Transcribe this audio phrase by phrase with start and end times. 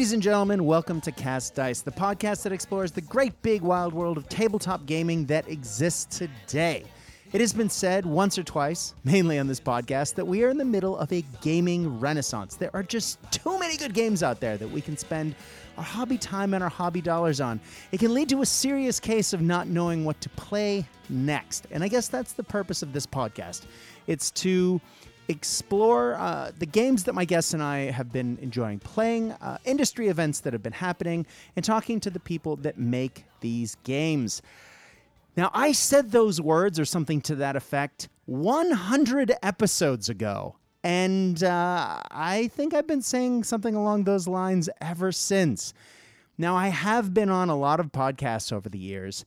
[0.00, 3.92] Ladies and gentlemen, welcome to Cast Dice, the podcast that explores the great big wild
[3.92, 6.84] world of tabletop gaming that exists today.
[7.34, 10.56] It has been said once or twice, mainly on this podcast, that we are in
[10.56, 12.56] the middle of a gaming renaissance.
[12.56, 15.34] There are just too many good games out there that we can spend
[15.76, 17.60] our hobby time and our hobby dollars on.
[17.92, 21.66] It can lead to a serious case of not knowing what to play next.
[21.70, 23.66] And I guess that's the purpose of this podcast.
[24.06, 24.80] It's to
[25.30, 30.08] explore uh, the games that my guests and I have been enjoying playing, uh, industry
[30.08, 31.26] events that have been happening,
[31.56, 34.42] and talking to the people that make these games.
[35.36, 40.56] Now, I said those words or something to that effect 100 episodes ago.
[40.82, 45.72] And uh, I think I've been saying something along those lines ever since.
[46.38, 49.24] Now, I have been on a lot of podcasts over the years,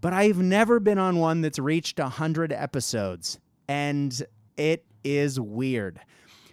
[0.00, 3.38] but I've never been on one that's reached 100 episodes.
[3.68, 4.22] And
[4.56, 6.00] it is weird.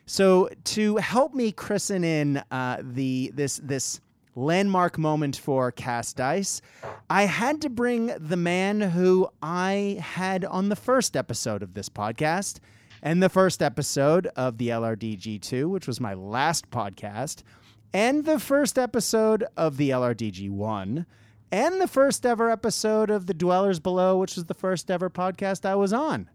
[0.06, 4.02] So, to help me christen in uh, the this this
[4.36, 6.62] landmark moment for Cast Dice,
[7.10, 11.90] I had to bring the man who I had on the first episode of this
[11.90, 12.60] podcast
[13.02, 17.44] and the first episode of the LRDG2, which was my last podcast,
[17.94, 21.06] and the first episode of the LRDG1,
[21.52, 25.66] and the first ever episode of The Dwellers Below, which was the first ever podcast
[25.66, 26.30] I was on.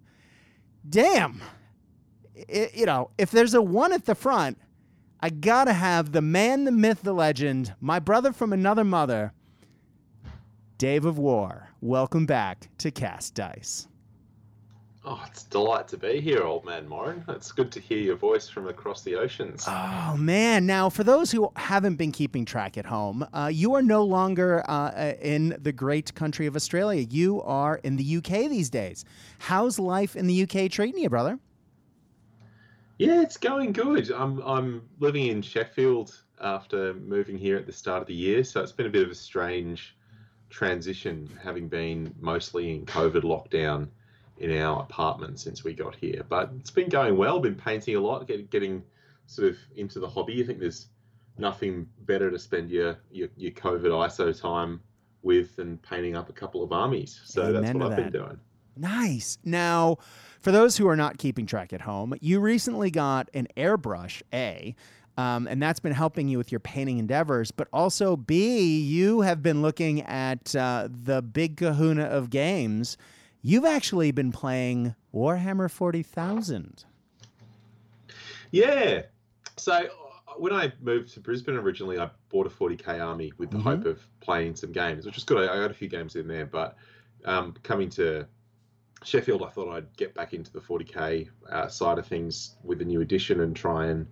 [0.89, 1.43] Damn.
[2.35, 4.59] It, you know, if there's a one at the front,
[5.21, 9.33] I gotta have the man, the myth, the legend, my brother from another mother,
[10.77, 11.69] Dave of War.
[11.81, 13.87] Welcome back to Cast Dice.
[15.07, 17.23] Oh, it's a delight to be here, old man Morin.
[17.29, 19.65] It's good to hear your voice from across the oceans.
[19.69, 20.65] Oh man!
[20.65, 24.65] Now, for those who haven't been keeping track at home, uh, you are no longer
[24.69, 27.07] uh, in the great country of Australia.
[27.09, 29.05] You are in the UK these days.
[29.39, 31.39] How's life in the UK treating you, brother?
[32.99, 34.11] Yeah, it's going good.
[34.13, 38.61] I'm I'm living in Sheffield after moving here at the start of the year, so
[38.61, 39.97] it's been a bit of a strange
[40.51, 43.89] transition, having been mostly in COVID lockdown
[44.39, 46.25] in our apartment since we got here.
[46.29, 47.41] But it's been going well.
[47.41, 48.83] Been painting a lot, get, getting
[49.27, 50.43] sort of into the hobby.
[50.43, 50.89] I think there's
[51.39, 54.81] nothing better to spend your your, your COVID ISO time
[55.23, 57.21] with than painting up a couple of armies.
[57.25, 58.13] So Amen that's what I've that.
[58.13, 58.39] been doing.
[58.77, 59.39] Nice.
[59.45, 59.99] Now,
[60.45, 64.77] for those who are not keeping track at home, you recently got an airbrush A.
[65.17, 67.51] Um, and that's been helping you with your painting endeavors.
[67.51, 72.99] But also, B, you have been looking at uh, the big kahuna of games.
[73.41, 76.85] You've actually been playing Warhammer 40,000.
[78.51, 79.03] Yeah.
[79.57, 79.87] So uh,
[80.37, 83.63] when I moved to Brisbane originally, I bought a 40k army with the Mhm.
[83.63, 85.49] hope of playing some games, which is good.
[85.49, 86.77] I I got a few games in there, but
[87.25, 88.27] um, coming to
[89.05, 92.85] Sheffield, I thought I'd get back into the 40k uh, side of things with the
[92.85, 94.07] new edition and try and,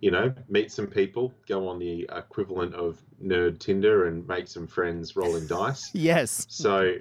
[0.00, 4.66] you know, meet some people, go on the equivalent of nerd Tinder and make some
[4.66, 5.90] friends rolling dice.
[5.94, 6.46] Yes.
[6.48, 6.94] So,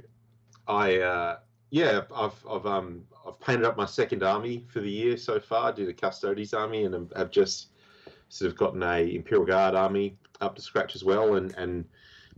[0.68, 1.38] I uh,
[1.69, 5.74] yeah, I've I've um I've painted up my second army for the year so far.
[5.74, 7.69] Did a Custodes army and have just
[8.29, 11.85] sort of gotten a Imperial Guard army up to scratch as well, and and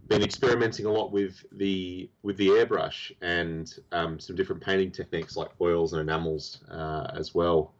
[0.09, 5.37] been experimenting a lot with the with the airbrush and um, some different painting techniques
[5.37, 7.73] like oils and enamels uh, as well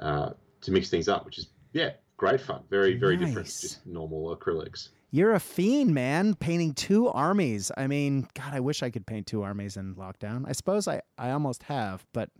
[0.00, 0.30] uh,
[0.62, 2.62] to mix things up, which is yeah great fun.
[2.70, 3.60] Very very different, Nice.
[3.60, 4.90] to just normal acrylics.
[5.10, 7.70] You're a fiend, man, painting two armies.
[7.76, 10.44] I mean, God, I wish I could paint two armies in lockdown.
[10.48, 12.30] I suppose I, I almost have, but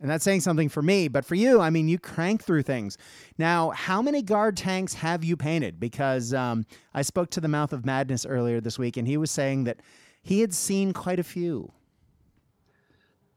[0.00, 2.96] and that's saying something for me, but for you, I mean, you crank through things.
[3.36, 5.80] Now, how many guard tanks have you painted?
[5.80, 9.30] Because um, I spoke to the Mouth of Madness earlier this week, and he was
[9.30, 9.80] saying that
[10.22, 11.72] he had seen quite a few.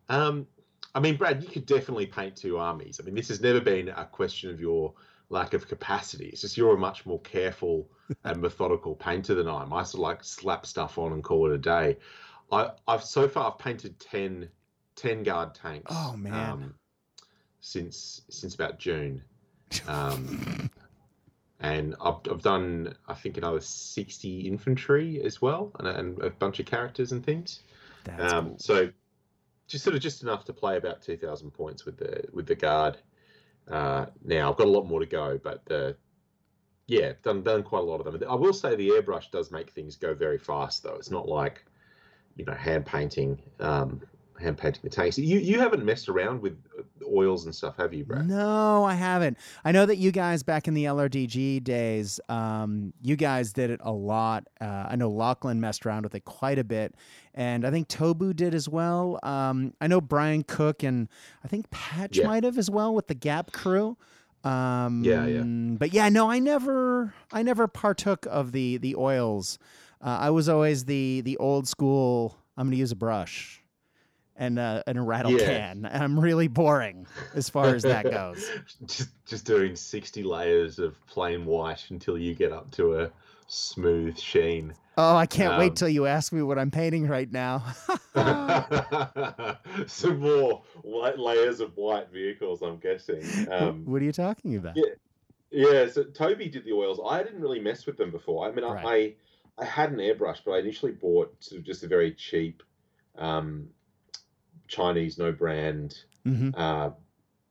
[0.09, 0.45] Um,
[0.93, 2.99] I mean, Brad, you could definitely paint two armies.
[3.01, 4.93] I mean, this has never been a question of your
[5.29, 6.25] lack of capacity.
[6.27, 7.89] It's just you're a much more careful
[8.23, 9.73] and methodical painter than I am.
[9.73, 11.97] I sort of like slap stuff on and call it a day.
[12.51, 14.49] I, I've so far I've painted 10,
[15.01, 15.91] 10 guard tanks.
[15.93, 16.33] Oh, man.
[16.33, 16.73] Um,
[17.59, 19.21] since since about June,
[19.87, 20.69] um,
[21.59, 26.29] and I've, I've done I think another sixty infantry as well, and, a- and a
[26.31, 27.59] bunch of characters and things.
[28.03, 28.57] That's Um, cool.
[28.59, 28.89] So
[29.67, 32.55] just sort of just enough to play about two thousand points with the with the
[32.55, 32.97] guard.
[33.69, 35.95] Uh, now I've got a lot more to go, but the
[36.87, 38.29] yeah, done done quite a lot of them.
[38.29, 40.95] I will say the airbrush does make things go very fast, though.
[40.95, 41.63] It's not like
[42.37, 44.01] you know hand painting, um,
[44.41, 45.17] hand painting the tanks.
[45.17, 46.57] You you haven't messed around with
[47.13, 48.27] oils and stuff, have you, Brad?
[48.27, 49.37] No, I haven't.
[49.65, 53.79] I know that you guys back in the LRDG days, um, you guys did it
[53.83, 54.47] a lot.
[54.61, 56.95] Uh, I know Lachlan messed around with it quite a bit,
[57.33, 59.19] and I think Toby did as well.
[59.23, 61.09] Um, I know Brian Cook and
[61.43, 62.27] I think Patch Yeah.
[62.27, 63.97] might have as well with the Gap crew.
[64.43, 65.43] Um, Yeah, yeah.
[65.43, 69.59] But yeah, no, I never, I never partook of the the oils.
[70.01, 72.37] Uh, I was always the the old school.
[72.57, 73.60] I'm going to use a brush
[74.41, 75.45] and uh, and a rattle Yeah.
[75.45, 75.85] can.
[75.91, 77.05] I'm really boring
[77.35, 78.49] as far as that goes.
[78.87, 83.11] just just doing 60 layers of plain white until you get up to a
[83.47, 84.73] smooth sheen.
[84.97, 87.63] Oh, I can't Um, wait till you ask me what I'm painting right now.
[89.87, 93.23] Some more white layers of white vehicles, I'm guessing.
[93.49, 94.75] Um, what are you talking about?
[94.75, 94.85] yeah.
[95.51, 96.99] yeah, so Toby did the oils.
[97.07, 98.47] I didn't really mess with them before.
[98.47, 99.15] I mean, I, I
[99.59, 102.63] I had an airbrush, but I initially bought sort of just a very cheap
[103.17, 103.67] um,
[104.71, 106.89] Chinese no brand hmm uh,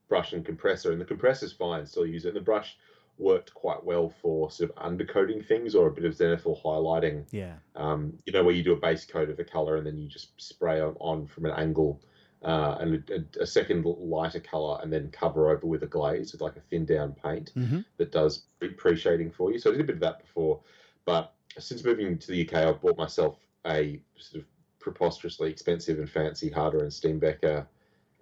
[0.09, 2.29] brush and compressor, and the compressor's fine, still use it.
[2.29, 2.77] And the brush
[3.17, 7.23] worked quite well for sort of undercoating things or a bit of zenithal highlighting.
[7.31, 7.55] Yeah.
[7.75, 10.09] Um, you know, where you do a base coat of a color and then you
[10.09, 12.01] just spray on, on from an angle
[12.43, 16.41] uh, and a, a second lighter color and then cover over with a glaze with
[16.41, 18.43] like a thin down paint hmm that does
[18.77, 19.59] pre shading for you.
[19.59, 20.59] So I did a bit of that before,
[21.05, 24.47] but since moving to the UK, I've bought myself a sort of
[24.81, 27.65] preposterously expensive and fancy Harder and Steenbecker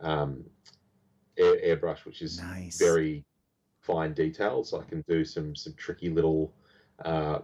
[0.02, 0.44] um,
[1.38, 2.78] air, airbrush, which is Nice.
[2.78, 3.24] very
[3.82, 4.70] fine details.
[4.70, 6.54] So I can do some some tricky little,
[7.06, 7.40] uh,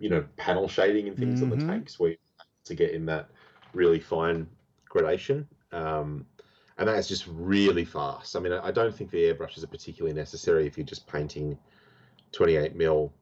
[0.00, 1.60] you know, panel shading and things on Mhm.
[1.60, 2.16] the tanks where
[2.64, 3.30] to get in that
[3.72, 4.48] really fine
[4.88, 5.46] gradation.
[5.72, 6.26] Um,
[6.78, 8.36] and that's just really fast.
[8.36, 11.58] I mean, I I don't think the airbrushes are particularly necessary if you're just painting
[12.32, 13.12] 28 mil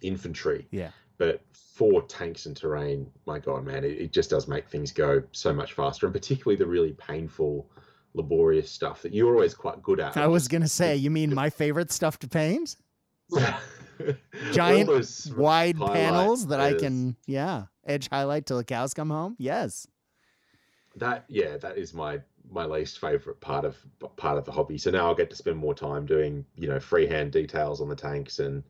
[0.00, 0.66] infantry.
[0.70, 0.90] Yeah.
[1.18, 5.22] But for tanks and terrain, my God, man, it, it just does make things go
[5.32, 7.68] so much faster, and particularly the really painful,
[8.14, 10.16] laborious stuff that you're always quite good at.
[10.16, 12.76] I was gonna say, you mean my favorite stuff to paint?
[14.52, 14.90] Giant,
[15.36, 19.34] Wide panels that I can, yeah, edge highlight till the cows come home.
[19.38, 19.86] Yes.
[20.96, 22.20] That yeah, that is my
[22.50, 23.76] my least favorite part of
[24.16, 24.78] part of the hobby.
[24.78, 27.96] So now I'll get to spend more time doing you know freehand details on the
[27.96, 28.62] tanks and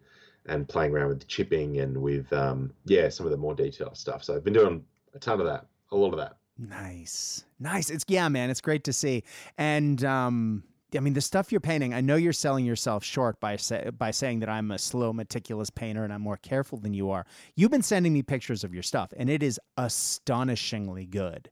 [0.48, 3.96] and playing around with the chipping and with um yeah some of the more detailed
[3.96, 4.24] stuff.
[4.24, 4.84] So I've been doing
[5.14, 6.36] a ton of that, a lot of that.
[6.58, 7.44] Nice.
[7.60, 7.90] Nice.
[7.90, 9.24] It's yeah, man, it's great to see.
[9.56, 10.64] And um
[10.96, 14.10] I mean the stuff you're painting, I know you're selling yourself short by say, by
[14.10, 17.26] saying that I'm a slow meticulous painter and I'm more careful than you are.
[17.54, 21.50] You've been sending me pictures of your stuff and it is astonishingly good.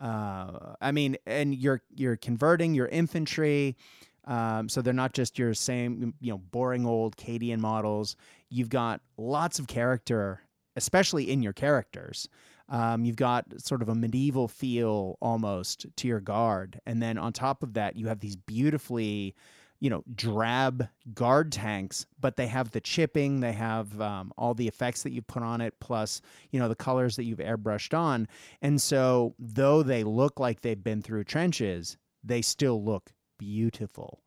[0.00, 3.76] Uh I mean and you're you're converting your infantry
[4.24, 8.16] um, so they're not just your same, you know, boring old Cadian models.
[8.50, 10.40] You've got lots of character,
[10.76, 12.28] especially in your characters.
[12.68, 17.32] Um, you've got sort of a medieval feel almost to your guard, and then on
[17.32, 19.34] top of that, you have these beautifully,
[19.80, 24.68] you know, drab guard tanks, but they have the chipping, they have um, all the
[24.68, 28.28] effects that you put on it, plus you know the colors that you've airbrushed on,
[28.62, 33.12] and so though they look like they've been through trenches, they still look
[33.46, 34.20] beautiful.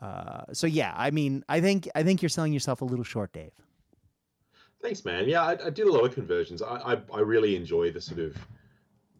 [0.00, 3.32] Uh, so yeah, I mean, I think I think you're selling yourself a little short,
[3.32, 3.52] Dave.
[4.82, 5.28] Thanks, man.
[5.28, 6.60] Yeah, I, I did a lot of conversions.
[6.62, 8.36] I, I I really enjoy the sort of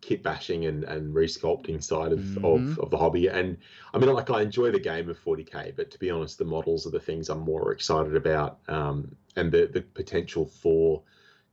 [0.02, 2.44] kit bashing and, and resculpting side of, Mhm.
[2.44, 3.26] of, of the hobby.
[3.28, 3.56] And
[3.92, 6.86] I mean, like, I enjoy the game of 40k, but to be honest, the models
[6.86, 11.02] are the things I'm more excited about um, and the, the potential for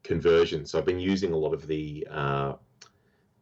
[0.03, 0.65] conversion.
[0.65, 2.53] So I've been using a lot of the uh,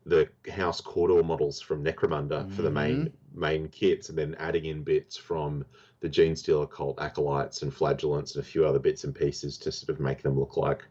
[0.05, 4.83] the House Cawdor models from Necromunda for the main main kits, and then adding in
[4.83, 5.65] bits from
[5.99, 9.89] the Genestealer cult acolytes and flagellants and a few other bits and pieces to sort
[9.89, 10.83] of make them look like,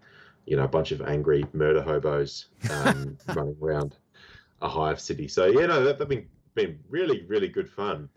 [0.47, 3.97] you know, a bunch of angry murder hobos um, running around
[4.63, 5.29] a hive city.
[5.29, 8.09] So yeah, no, that, that's been been really really good fun.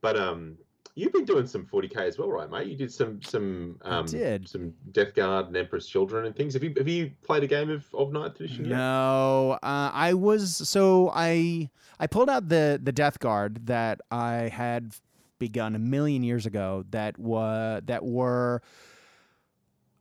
[0.00, 0.56] But um,
[0.94, 2.66] you've been doing some 40k as well, right, mate?
[2.66, 4.48] You did some some um, did.
[4.48, 6.54] some Death Guard and Emperor's Children and things.
[6.54, 8.76] Have you have you played a game of of Ninth Edition yet?
[8.76, 14.48] No, uh, I was so I I pulled out the the Death Guard that I
[14.48, 14.94] had
[15.38, 16.84] begun a million years ago.
[16.90, 18.62] That was that were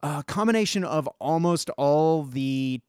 [0.03, 2.81] a combination of almost all the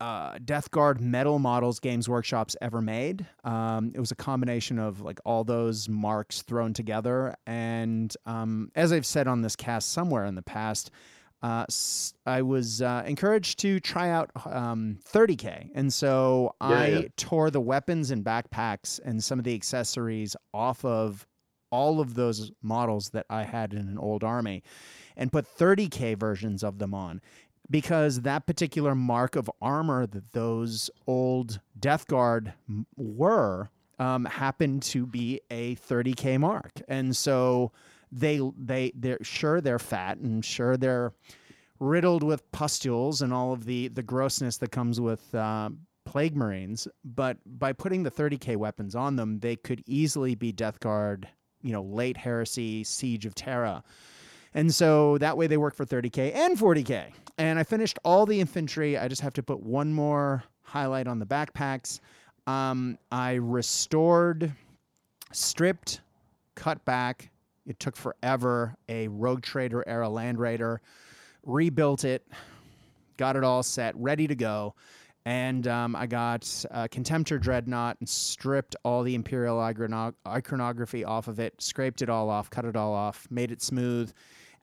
[0.00, 3.26] uh, Death Guard metal models Games Workshop's ever made.
[3.44, 7.34] Um, it was a combination of like all those marks thrown together.
[7.46, 10.90] And um, as I've said on this cast somewhere in the past,
[11.42, 11.66] uh,
[12.24, 15.70] I was uh, encouraged to try out um, 30K.
[15.74, 17.08] And so Yeah, I yeah.
[17.16, 21.26] tore the weapons and backpacks and some of the accessories off of
[21.70, 24.62] all of those models that I had in an old army
[25.16, 27.20] and put 30K versions of them on
[27.70, 32.52] because that particular mark of armor that those old Death Guard
[32.96, 37.72] were um, happened to be a 30k mark, and so
[38.12, 41.12] they they they're sure they're fat and sure they're
[41.78, 45.34] riddled with pustules and all of the the grossness that comes with.
[45.34, 45.70] Uh,
[46.04, 50.78] Plague Marines, but by putting the 30k weapons on them, they could easily be Death
[50.78, 51.28] Guard
[51.66, 53.82] you know, late Heresy, Siege of Terra.
[54.56, 57.12] And so that way they work for 30K and 40K.
[57.36, 58.96] And I finished all the infantry.
[58.96, 62.00] I just have to put one more highlight on the backpacks.
[62.46, 64.50] Um, I restored,
[65.30, 66.00] stripped,
[66.54, 67.28] cut back.
[67.66, 68.74] It took forever.
[68.88, 70.80] A Rogue Trader era Land Raider,
[71.44, 72.26] rebuilt it,
[73.18, 74.74] got it all set, ready to go.
[75.26, 81.28] And um, I got uh, Contemptor Dreadnought and stripped all the Imperial iconog- iconography off
[81.28, 84.12] of it, scraped it all off, cut it all off, made it smooth,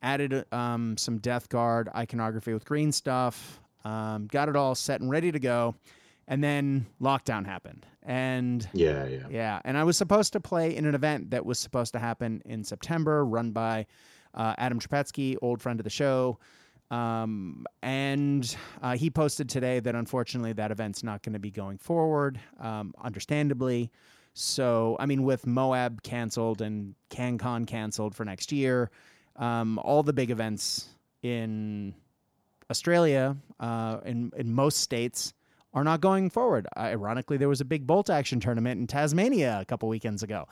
[0.04, 5.10] added um, some Death Guard iconography with green stuff, um, got it all set and
[5.10, 5.74] ready to go.
[6.28, 7.84] And then lockdown happened.
[8.02, 9.26] And Yeah, yeah.
[9.30, 12.42] yeah, and I was supposed to play in an event that was supposed to happen
[12.44, 13.86] in September, run by
[14.34, 16.38] uh, Adam Trapetsky, old friend of the show.
[16.90, 21.78] Um, and uh, he posted today that unfortunately that event's not going to be going
[21.78, 23.90] forward, um, understandably.
[24.34, 28.90] So, I mean, with Moab canceled and CanCon canceled for next year,
[29.36, 30.88] um, all the big events
[31.22, 31.94] in
[32.70, 35.34] Australia, uh, in in most states,
[35.72, 36.66] are not going forward.
[36.76, 40.46] Ironically, there was a big bolt action tournament in Tasmania a couple weekends ago,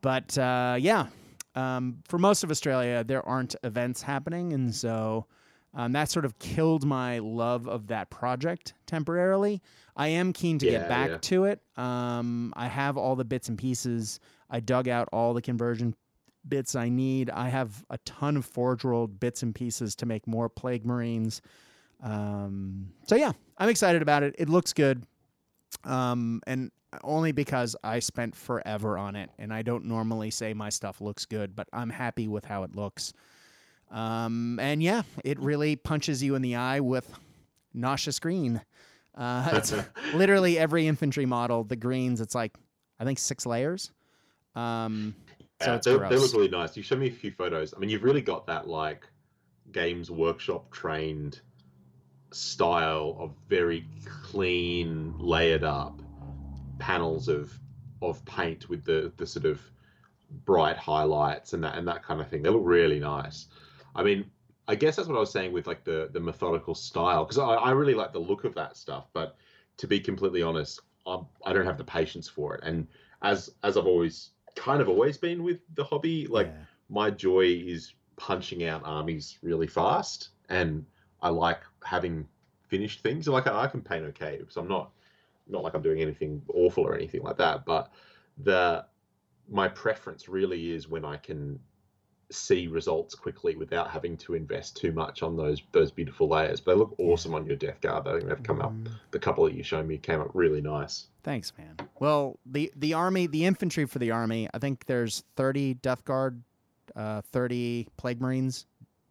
[0.00, 1.06] but uh, yeah,
[1.54, 5.26] um, for most of Australia, there aren't events happening, and so
[5.74, 9.60] um, that sort of killed my love of that project temporarily.
[9.96, 11.18] I am keen to Yeah, get back yeah.
[11.18, 11.60] to it.
[11.76, 14.18] Um, I have all the bits and pieces.
[14.50, 15.94] I dug out all the conversion
[16.48, 17.30] bits I need.
[17.30, 21.42] I have a ton of Forge World bits and pieces to make more Plague Marines.
[22.02, 24.34] Um, so yeah, I'm excited about it.
[24.38, 25.04] It looks good.
[25.84, 26.70] Um, and
[27.02, 31.26] only because I spent forever on it, and I don't normally say my stuff looks
[31.26, 33.12] good, but I'm happy with how it looks.
[33.90, 37.12] Um, and yeah, it really punches you in the eye with
[37.72, 38.60] nauseous green.
[39.16, 39.72] Uh, it's
[40.14, 42.20] literally every infantry model, the greens.
[42.20, 42.54] It's like
[42.98, 43.90] I think six layers.
[44.54, 45.14] Um,
[45.64, 46.76] so they, they look really nice.
[46.76, 47.74] You showed me a few photos.
[47.74, 49.06] I mean, you've really got that like
[49.72, 51.40] Games Workshop trained
[52.32, 53.86] style of very
[54.22, 56.00] clean, layered up
[56.78, 57.58] panels of
[58.02, 59.60] of paint with the the sort of
[60.44, 62.42] bright highlights and that and that kind of thing.
[62.42, 63.46] They look really nice.
[63.94, 64.30] I mean,
[64.66, 67.54] I guess that's what I was saying with like the the methodical style because I,
[67.54, 69.08] I really like the look of that stuff.
[69.12, 69.36] But
[69.78, 72.64] to be completely honest, I'm, I don't have the patience for it.
[72.64, 72.86] And
[73.22, 76.64] as as I've always kind of always been with the hobby, like Yeah.
[76.88, 80.84] my joy is punching out armies really fast, and
[81.20, 82.26] I like having
[82.68, 83.28] finished things.
[83.28, 84.92] Like I, I can paint okay, so I'm not
[85.46, 87.64] not like I'm doing anything awful or anything like that.
[87.64, 87.92] But
[88.38, 88.86] the
[89.48, 91.58] my preference really is when I can
[92.30, 96.60] see results quickly without having to invest too much on those those beautiful layers.
[96.60, 98.06] But they look awesome on your Death Guard.
[98.06, 98.72] I think they've come up.
[98.72, 98.88] Mm.
[99.10, 101.06] The couple that you showed me came up really nice.
[101.22, 101.76] Thanks, man.
[101.98, 106.42] Well, the the army, the infantry for the army, I think there's 30 Death Guard,
[106.96, 108.66] uh, 30 Plague Marines,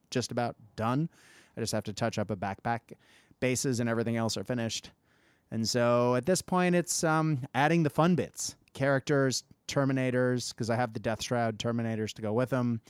[0.09, 1.09] just about done.
[1.57, 2.79] I just have to touch up a backpack.
[3.39, 4.91] Bases and everything else are finished.
[5.51, 10.75] And so at this point, it's um, adding the fun bits, characters, Terminators, because I
[10.75, 12.81] have the Death Shroud Terminators to go with them.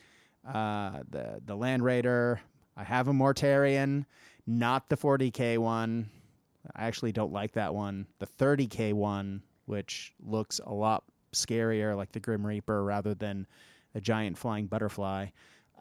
[0.47, 2.41] Uh, the the Land Raider.
[2.75, 4.05] I have a Mortarion,
[4.47, 6.09] not the 40k one.
[6.75, 8.07] I actually don't like that one.
[8.19, 13.45] The 30k one, which looks a lot scarier, like the Grim Reaper, rather than
[13.95, 15.27] a giant flying butterfly.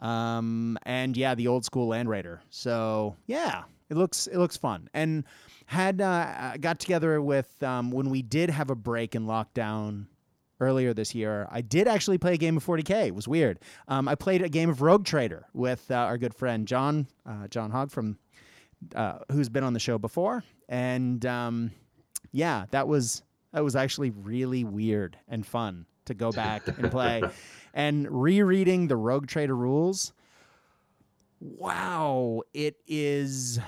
[0.01, 2.41] Um, and yeah, the old school Land Raider.
[2.49, 4.89] So yeah, it looks it looks fun.
[4.93, 5.23] And
[5.65, 10.05] had uh, got together with um, when we did have a break in lockdown
[10.59, 11.47] earlier this year.
[11.51, 13.07] I did actually play a game of 40k.
[13.07, 13.59] It was weird.
[13.87, 17.47] Um, I played a game of Rogue Trader with uh, our good friend John uh,
[17.47, 18.17] John Hogg from
[18.95, 21.71] uh, who's been on the show before, and um,
[22.31, 27.23] yeah, that was that was actually really weird and fun to go back and play.
[27.75, 30.13] And rereading the Rogue Trader rules,
[31.39, 33.59] wow, it is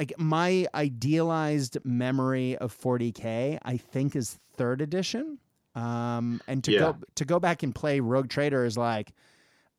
[0.00, 3.58] like my idealized memory of 40k.
[3.62, 5.38] I think is third edition.
[5.74, 6.78] Um, and to Yeah.
[6.78, 9.12] go to go back and play Rogue Trader is like,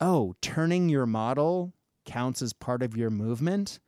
[0.01, 1.73] oh, turning your model
[2.05, 3.79] counts as part of your movement.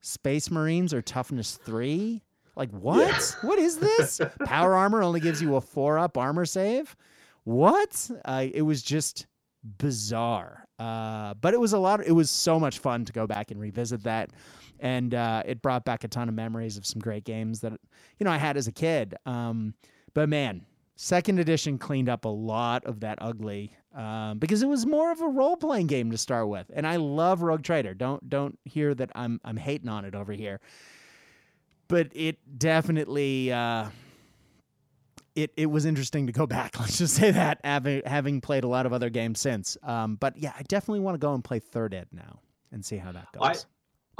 [0.00, 2.22] Space Marines are toughness three.
[2.56, 3.36] Like what?
[3.42, 4.20] What is this?
[4.44, 6.96] Power armor only gives you a four up armor save.
[7.44, 8.10] What?
[8.24, 9.26] Uh, it was just
[9.78, 10.66] bizarre.
[10.78, 12.04] Uh, but it was a lot.
[12.04, 14.30] it was so much fun to go back and revisit that,
[14.80, 17.72] and uh, it brought back a ton of memories of some great games that
[18.18, 19.14] you know I had as a kid.
[19.24, 19.74] Um,
[20.12, 20.66] but man,
[21.02, 25.20] second edition cleaned up a lot of that ugly um, because it was more of
[25.20, 27.92] a role playing game to start with, and I love Rogue Trader.
[27.92, 30.60] Don't don't hear that I'm I'm hating on it over here,
[31.88, 33.52] but it definitely.
[33.52, 33.88] Uh,
[35.34, 36.78] it it was interesting to go back.
[36.78, 39.76] Let's just say that having having played a lot of other games since.
[39.82, 42.40] Um, but yeah, I definitely want to go and play Third Ed now
[42.70, 43.42] and see how that goes.
[43.42, 43.54] I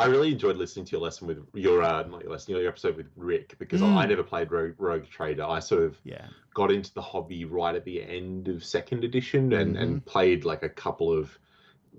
[0.00, 3.06] really enjoyed listening to your lesson with your uh, not your lesson, your episode with
[3.16, 3.96] Rick because Mm.
[3.96, 5.44] I never played Rogue, Rogue Trader.
[5.44, 9.52] I sort of yeah, got into the hobby right at the end of second edition
[9.52, 9.82] and, Mm-hmm.
[9.82, 11.38] and played like a couple of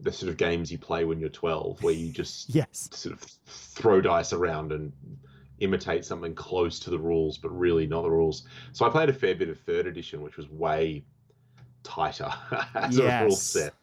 [0.01, 3.21] the sort of games you play when you're 12 where you just yes, sort of
[3.45, 4.91] throw dice around and
[5.59, 8.43] imitate something close to the rules but really not the rules.
[8.73, 11.05] So I played a fair bit of third edition which was way
[11.83, 12.29] tighter
[12.75, 13.73] as a rule set.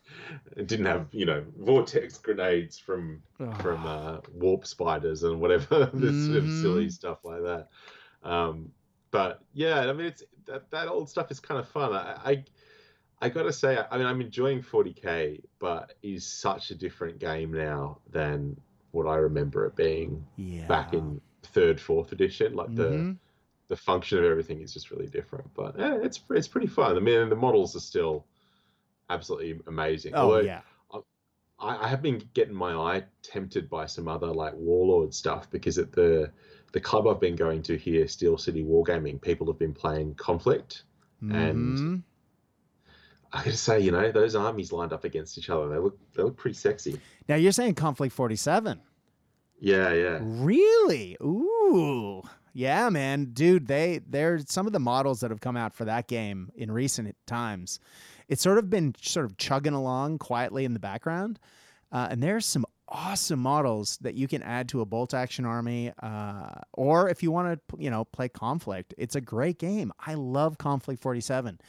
[0.56, 3.22] It didn't have, you know, vortex grenades from
[3.60, 7.68] from uh, warp spiders and whatever this sort of silly stuff like that.
[8.22, 8.70] Um,
[9.10, 11.92] but yeah, I mean, it's that, that old stuff is kind of fun.
[11.92, 12.44] I, I
[13.22, 17.98] I gotta say, I mean, I'm enjoying 40k, but is such a different game now
[18.10, 18.58] than
[18.92, 20.66] what I remember it being yeah.
[20.66, 22.54] back in third, fourth edition.
[22.54, 23.16] Like the Mhm.
[23.68, 25.52] the function of everything is just really different.
[25.54, 26.96] But yeah, it's it's pretty fun.
[26.96, 28.26] I mean, the models are still
[29.10, 30.14] absolutely amazing.
[30.14, 30.60] Oh Although yeah,
[31.60, 35.76] I, I have been getting my eye tempted by some other like warlord stuff because
[35.78, 36.30] at the
[36.72, 40.82] the club I've been going to here, Steel City Wargaming, people have been playing Konflikt.
[41.20, 42.02] And- Mhm.
[43.32, 46.22] I gotta say, you know, those armies lined up against each other, they look they
[46.22, 47.00] look pretty sexy.
[47.28, 48.80] now you're saying Konflikt Forty Seven.
[49.60, 50.18] Yeah, yeah.
[50.22, 51.16] Really?
[51.22, 52.22] Ooh.
[52.54, 53.26] Yeah, man.
[53.32, 56.72] Dude, they they're some of the models that have come out for that game in
[56.72, 57.78] recent times.
[58.30, 61.40] It's sort of been sort of chugging along quietly in the background.
[61.90, 65.92] Uh, and there's some awesome models that you can add to a bolt action army
[66.02, 69.92] uh, or if you want to you know play Konflikt it's a great game.
[70.04, 71.60] I love Konflikt 47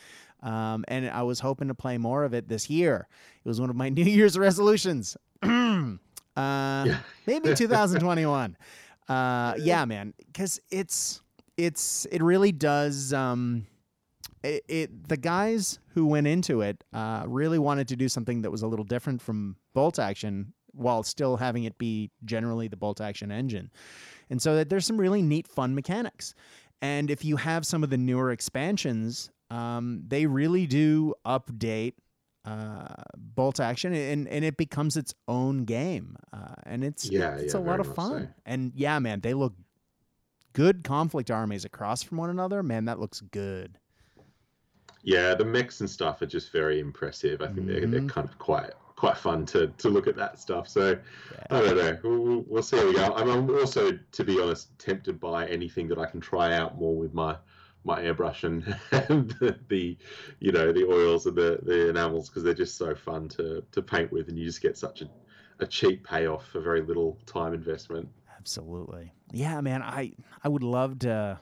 [0.43, 3.07] um, and i was hoping to play more of it this year.
[3.43, 5.17] It was one of my new year's resolutions.
[5.43, 6.85] Uh,
[7.27, 8.57] maybe 2021
[9.09, 9.85] uh yeah.
[9.85, 11.21] man because it's
[11.57, 13.65] it's it really does um
[14.43, 18.51] it, it the guys who went into it uh really wanted to do something that
[18.51, 23.01] was a little different from bolt action while still having it be generally the bolt
[23.01, 23.69] action engine.
[24.29, 26.33] And so that there's some really neat fun mechanics.
[26.81, 31.93] And if you have some of the newer expansions um, they really do update
[32.45, 37.53] uh, bolt action and, and it becomes its own game uh, and it's Yeah, it's
[37.53, 38.21] yeah, a lot of fun.
[38.23, 38.27] so.
[38.45, 39.53] and yeah man they look
[40.53, 42.63] good Konflikt armies across from one another.
[42.63, 43.77] Man that looks good
[45.03, 47.41] Yeah, the mechs and stuff are just very impressive.
[47.41, 48.09] I think they're, they're Mhm.
[48.09, 50.67] kind of quite quite fun to, to look at that stuff.
[50.69, 50.95] So
[51.49, 51.97] I don't know.
[52.03, 53.11] We'll, we'll- we'll see how we go.
[53.15, 56.95] I'm, I'm also, to be honest, tempted by anything that I can try out more
[56.95, 57.35] with my
[57.83, 58.63] my airbrush and,
[59.09, 59.97] and the, the
[60.39, 63.81] you know the oils and the the enamels because they're just so fun to to
[63.81, 65.09] paint with, and you just get such a
[65.59, 68.07] a cheap payoff for very little time investment.
[68.37, 69.11] Absolutely.
[69.31, 69.81] Yeah, man.
[69.81, 70.11] I
[70.43, 71.39] I would love to.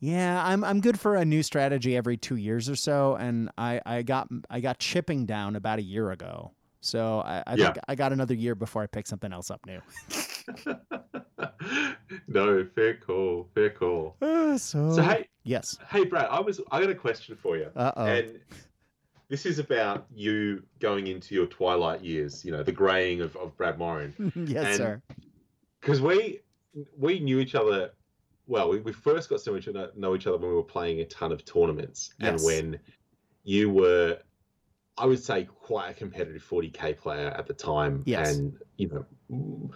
[0.00, 3.80] Yeah, I'm I'm good for a new strategy every two years or so, and I
[3.84, 7.64] I got I got chipping down about a year ago, so I, I Yeah.
[7.72, 9.80] think I got another year before I pick something else up new.
[12.28, 14.16] no, fair call, fair call.
[14.22, 15.78] Uh, so, So hey, yes.
[15.90, 17.68] hey, Brad, I was I got a question for you.
[17.76, 18.06] Uh oh.
[18.06, 18.40] And
[19.28, 23.56] this is about you going into your twilight years, you know, the graying of, of
[23.56, 24.14] Brad Morin.
[24.34, 25.02] yes, and- sir.
[25.80, 26.40] Because we
[26.96, 27.90] we knew each other
[28.46, 30.62] well, we, we first got to know each other, know each other when we were
[30.62, 32.14] playing a ton of tournaments.
[32.20, 32.78] And when
[33.44, 34.18] you were
[34.98, 38.02] I would say quite a competitive 40k player at the time.
[38.04, 38.36] Yes.
[38.36, 39.70] and you know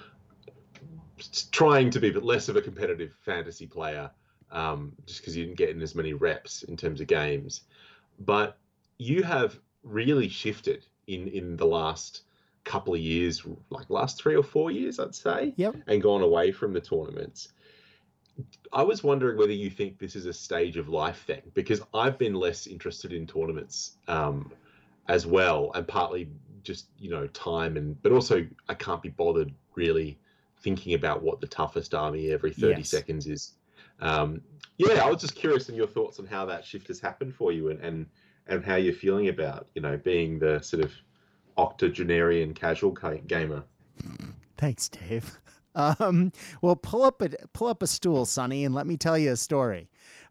[1.50, 4.11] trying to be but less of a competitive fantasy player
[4.50, 7.62] um, just because you didn't get in as many reps in terms of games.
[8.18, 8.59] But
[8.98, 12.22] you have really shifted in in the last
[12.64, 15.53] couple of years like last three or four years i'd say.
[15.57, 15.77] Yep.
[15.87, 17.48] and gone away from the tournaments
[18.73, 22.18] i was wondering whether you think this is a stage of life thing because i've
[22.18, 24.51] been less interested in tournaments um,
[25.09, 26.29] as well and partly
[26.62, 30.18] just you know time and but also i can't be bothered really
[30.62, 32.88] thinking about what the toughest army every 30 Yes.
[32.88, 33.53] seconds is
[34.01, 34.40] um,
[34.79, 37.53] yeah i was just curious in your thoughts on how that shift has happened for
[37.53, 38.07] you and and,
[38.47, 40.92] and how you're feeling about you know being the sort of
[41.57, 42.90] octogenarian casual
[43.27, 43.62] gamer
[44.57, 45.38] Thanks, Dave.
[45.75, 46.33] Um,
[46.63, 49.37] well, pull up a pull up a stool, Sonny, and let me tell you a
[49.37, 49.89] story.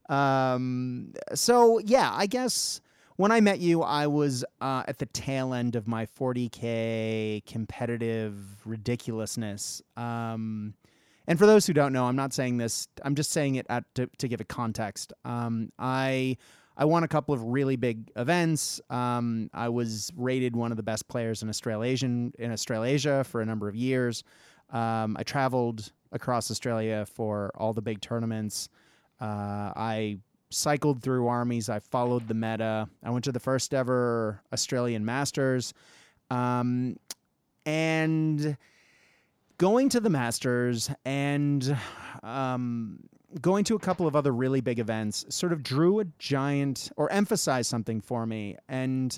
[0.10, 2.82] Um, so yeah, I guess
[3.16, 8.36] when I met you, I was uh, at the tail end of my 40k competitive
[8.66, 9.82] ridiculousness.
[9.96, 10.74] Um,
[11.28, 12.88] and for those who don't know, I'm not saying this.
[13.04, 15.14] I'm just saying it at, to, to give it context.
[15.24, 16.38] Um, I
[16.76, 18.82] I won a couple of really big events.
[18.90, 23.46] Um, I was rated one of the best players in Australasian in Australasia for a
[23.46, 24.24] number of years.
[24.74, 28.68] Um, I traveled across Australia for all the big tournaments.
[29.22, 30.18] Uh, I
[30.50, 31.70] cycled through armies.
[31.70, 32.90] I followed the meta.
[33.04, 35.74] I went to the first ever Australian Masters.
[36.30, 36.98] Um,
[37.66, 38.58] and
[39.58, 41.78] going to the Masters and
[42.22, 43.00] um,
[43.42, 47.12] going to a couple of other really big events sort of drew a giant or
[47.12, 48.58] emphasized something for me.
[48.68, 49.18] And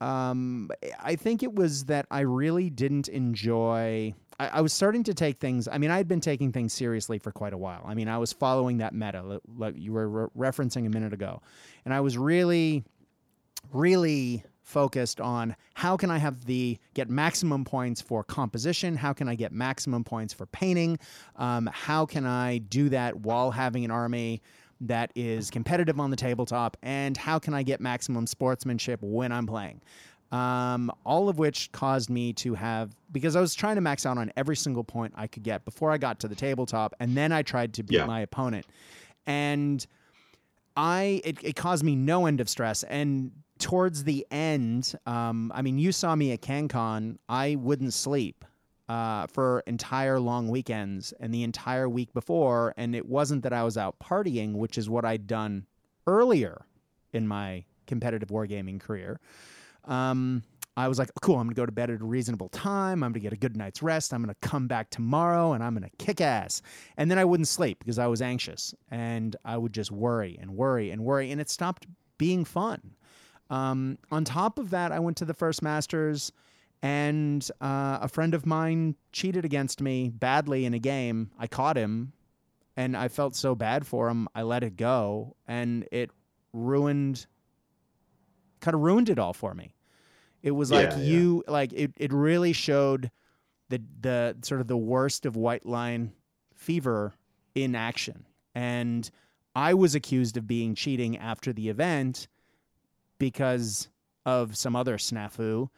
[0.00, 0.70] um,
[1.02, 4.14] I think it was that I really didn't enjoy.
[4.40, 5.68] I, I, was starting to take things.
[5.68, 7.82] I mean, I had been taking things seriously for quite a while.
[7.84, 11.42] I mean, I was following that meta, like you were re- referencing a minute ago,
[11.84, 12.84] and I was really,
[13.70, 18.96] really focused on how can I have the get maximum points for composition?
[18.96, 20.98] How can I get maximum points for painting?
[21.36, 24.40] Um, how can I do that while having an army?
[24.82, 29.46] that is competitive on the tabletop, and how can I get maximum sportsmanship when I'm
[29.46, 29.82] playing.
[30.32, 34.16] Um, all of which caused me to have because I was trying to max out
[34.16, 37.32] on every single point I could get before I got to the tabletop, and then
[37.32, 38.06] I tried to beat yeah.
[38.06, 38.66] my opponent,
[39.26, 39.84] and
[40.76, 42.84] I it, it caused me no end of stress.
[42.84, 47.18] And towards the end, um, I mean, you saw me at CanCon.
[47.28, 48.44] I wouldn't sleep
[48.88, 52.74] uh, for entire long weekends and the entire week before.
[52.76, 55.66] And it wasn't that I was out partying, which is what I'd done
[56.08, 56.66] earlier
[57.12, 59.20] in my competitive wargaming career.
[59.84, 60.42] Um,
[60.76, 63.02] I was like, cool, I'm to go to bed at a reasonable time.
[63.02, 64.14] I'm to get a good night's rest.
[64.14, 66.62] I'm to come back tomorrow and I'm to kick ass.
[66.96, 70.56] And then I wouldn't sleep because I was anxious and I would just worry and
[70.56, 71.30] worry and worry.
[71.32, 71.86] And it stopped
[72.18, 72.94] being fun.
[73.50, 76.32] Um, on top of that, I went to the first Masters
[76.82, 81.30] and uh, a friend of mine cheated against me badly in a game.
[81.38, 82.12] I caught him,
[82.76, 84.28] and I felt so bad for him.
[84.34, 86.10] I let it go, and it
[86.52, 87.26] ruined,
[88.60, 89.74] kind of ruined it all for me.
[90.42, 91.52] It was like yeah, you, yeah.
[91.52, 91.92] like it.
[91.96, 93.10] It really showed
[93.68, 96.12] the the sort of the worst of white line
[96.54, 97.14] fever
[97.54, 99.10] in action, and
[99.54, 102.28] I was accused of being cheating after the event
[103.18, 103.88] because
[104.24, 105.68] of some other snafu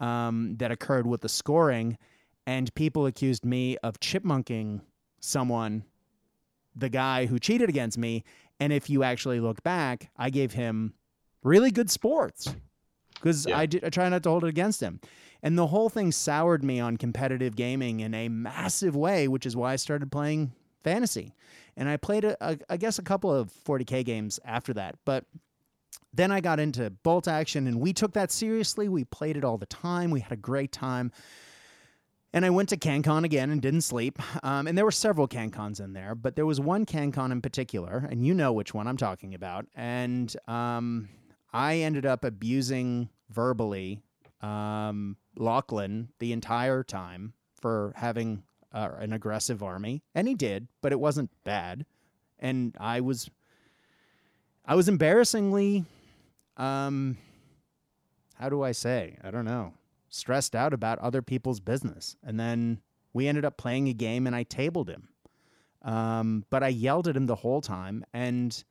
[0.00, 1.98] um, that occurred with the scoring,
[2.46, 4.80] and people accused me of chipmunking
[5.20, 5.84] someone,
[6.74, 8.24] the guy who cheated against me.
[8.58, 10.94] And if you actually look back, I gave him
[11.46, 12.54] really good sports
[13.14, 13.58] because yeah.
[13.58, 15.00] I, I try not to hold it against him.
[15.42, 19.54] And the whole thing soured me on competitive gaming in a massive way, which is
[19.54, 21.34] why I started playing fantasy.
[21.76, 24.96] And I played, a, a, I guess, a couple of 40K games after that.
[25.04, 25.24] But
[26.12, 28.88] then I got into bolt action and we took that seriously.
[28.88, 30.10] We played it all the time.
[30.10, 31.12] We had a great time.
[32.32, 34.18] And I went to CanCon again and didn't sleep.
[34.42, 38.06] Um, and there were several CanCons in there, but there was one CanCon in particular,
[38.10, 39.66] and you know which one I'm talking about.
[39.74, 41.08] And um,
[41.52, 44.02] I ended up abusing verbally
[44.40, 50.02] um, Lachlan the entire time for having uh, an aggressive army.
[50.14, 51.86] And he did, but it wasn't bad.
[52.38, 53.30] And I was
[54.66, 55.84] I was embarrassingly,
[56.56, 57.16] um,
[58.34, 59.16] how do I say?
[59.22, 59.74] I don't know.
[60.08, 62.16] Stressed out about other people's business.
[62.24, 62.80] And then
[63.12, 65.08] we ended up playing a game and I tabled him.
[65.82, 68.04] Um, but I yelled at him the whole time.
[68.12, 68.62] And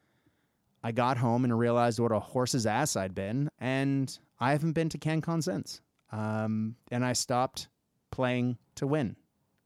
[0.86, 3.50] I got home and realized what a horse's ass I'd been.
[3.60, 5.82] And I haven't been to CanCon since.
[6.12, 7.68] Um, and I stopped
[8.12, 9.16] playing to win,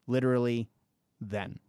[0.08, 0.70] literally
[1.22, 1.60] then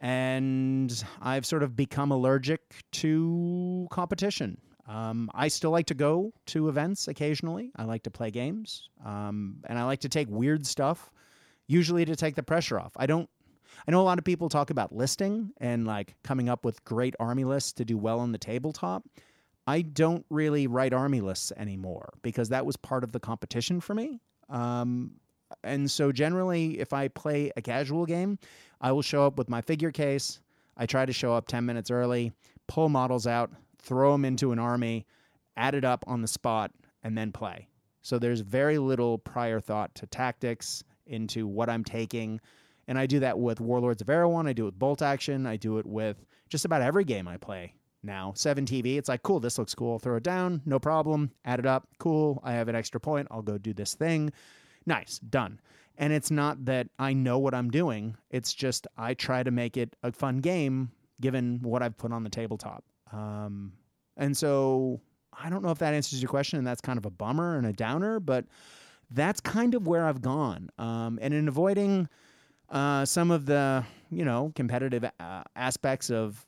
[0.00, 2.60] and I've sort of become allergic
[2.92, 4.58] to competition.
[4.86, 7.70] Um, I still like to go to events occasionally.
[7.76, 11.10] I like to play games, um, and I like to take weird stuff,
[11.68, 12.92] usually to take the pressure off.
[12.96, 13.28] I don't.
[13.86, 17.14] I know a lot of people talk about listing and like coming up with great
[17.18, 19.04] army lists to do well on the tabletop.
[19.66, 23.94] I don't really write army lists anymore because that was part of the competition for
[23.94, 24.20] me.
[24.48, 25.12] Um,
[25.64, 28.38] and so generally, if I play a casual game,
[28.80, 30.40] I will show up with my figure case.
[30.76, 32.32] I try to show up 10 minutes early,
[32.66, 35.06] pull models out, throw them into an army,
[35.56, 36.70] add it up on the spot,
[37.02, 37.68] and then play.
[38.02, 42.40] So there's very little prior thought to tactics, into what I'm taking.
[42.90, 44.48] And I do that with Warlords of Erewhon.
[44.48, 45.46] I do it with Bolt Action.
[45.46, 47.72] I do it with just about every game I play
[48.02, 48.32] now.
[48.34, 50.00] 7TV, it's like, cool, this looks cool.
[50.00, 51.30] Throw it down, no problem.
[51.44, 52.40] Add it up, cool.
[52.42, 53.28] I have an extra point.
[53.30, 54.32] I'll go do this thing.
[54.86, 55.60] Nice, done.
[55.98, 59.76] And it's not that I know what I'm doing, it's just I try to make
[59.76, 62.82] it a fun game given what I've put on the tabletop.
[63.12, 63.72] Um,
[64.16, 65.00] and so
[65.32, 67.68] I don't know if that answers your question, and that's kind of a bummer and
[67.68, 68.46] a downer, but
[69.12, 70.70] that's kind of where I've gone.
[70.76, 72.08] Um, and in avoiding
[72.70, 76.46] uh, some of the, you know, competitive uh, aspects of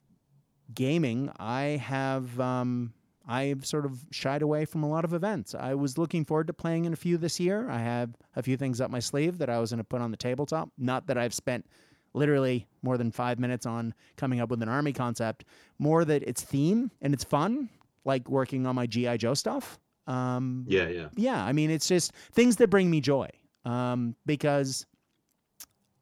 [0.75, 2.93] gaming, I have um,
[3.27, 5.55] I've sort of shied away from a lot of events.
[5.55, 7.69] I was looking forward to playing in a few this year.
[7.71, 10.11] I have a few things up my sleeve that I was going to put on
[10.11, 10.71] the tabletop.
[10.79, 11.67] Not that I've spent
[12.15, 15.45] literally more than five minutes on coming up with an army concept,
[15.79, 17.69] more that it's theme and it's fun,
[18.05, 19.79] like working on my GI Joe stuff.
[20.07, 21.09] Um, Yeah, yeah.
[21.15, 23.29] yeah, I mean, it's just things that bring me joy
[23.65, 24.85] um, because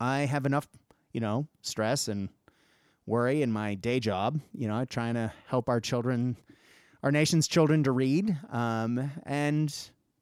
[0.00, 0.66] I have enough,
[1.12, 2.30] you know, stress and
[3.06, 6.36] worry in my day job, you know, trying to help our children,
[7.02, 8.36] our nation's children to read.
[8.50, 9.74] Um, and,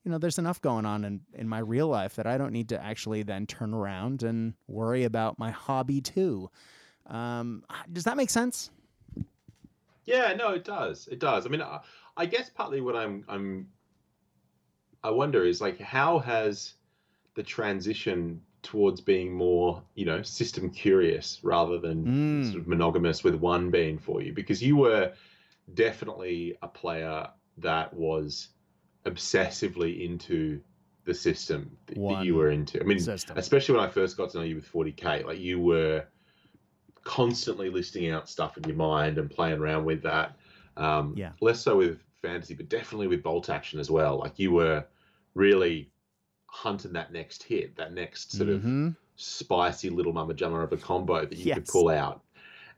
[0.05, 2.71] you know, there's enough going on in, in my real life that I don't need
[2.71, 6.51] to actually then turn around and worry about my hobby too.
[7.07, 8.71] Um, does that make sense?
[10.05, 11.07] Yeah, no, it does.
[11.09, 11.47] It does.
[11.47, 11.81] I mean, I,
[12.17, 13.69] I guess partly what I'm I'm
[15.05, 16.75] I wonder is like how has
[17.35, 22.45] the transition towards being more, you know, system curious rather than Mm.
[22.45, 25.15] sort of monogamous with one being for you because you were
[25.73, 27.27] definitely a player
[27.57, 28.49] that was
[29.07, 30.61] obsessively into
[31.05, 32.79] the system that, that you were into.
[32.79, 33.39] I mean, system.
[33.39, 36.05] especially when I first got to know you with 40k, like you were
[37.05, 40.37] constantly listing out stuff in your mind and playing around with that.
[40.77, 41.33] Um, Yeah.
[41.41, 44.19] Less so with fantasy, but definitely with bolt action as well.
[44.19, 44.85] Like you were
[45.35, 45.91] really
[46.49, 48.97] hunting that next hit, that next sort of Mhm.
[49.17, 52.23] spicy little mama jamma of a combo that you could pull out.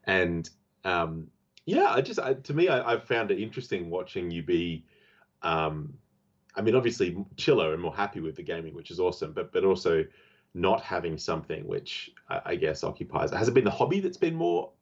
[0.05, 0.49] And
[0.85, 1.31] um,
[1.65, 4.85] yeah, I just I, to me, I, I've found it interesting watching you be.
[5.43, 5.95] Um,
[6.57, 9.65] I mean, obviously chiller and more happy with the gaming, which is awesome, but but
[9.65, 10.05] also
[10.53, 13.31] not having something which I, I guess occupies.
[13.31, 14.73] Has it been the hobby that's been more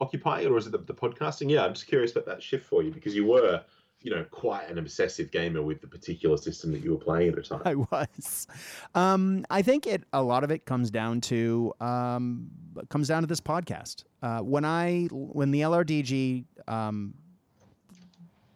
[0.00, 1.50] occupying, or is it the, the podcasting?
[1.50, 3.64] Yeah, I'm just curious about that shift for you because you were,
[4.02, 7.36] you know, quite an obsessive gamer with the particular system that you were playing at
[7.36, 7.62] the time.
[7.64, 8.46] I was.
[8.94, 12.48] Um, I think it a lot of it comes down to um,
[12.88, 14.04] comes down to this podcast.
[14.22, 17.14] Uh, when I when the LRDG um,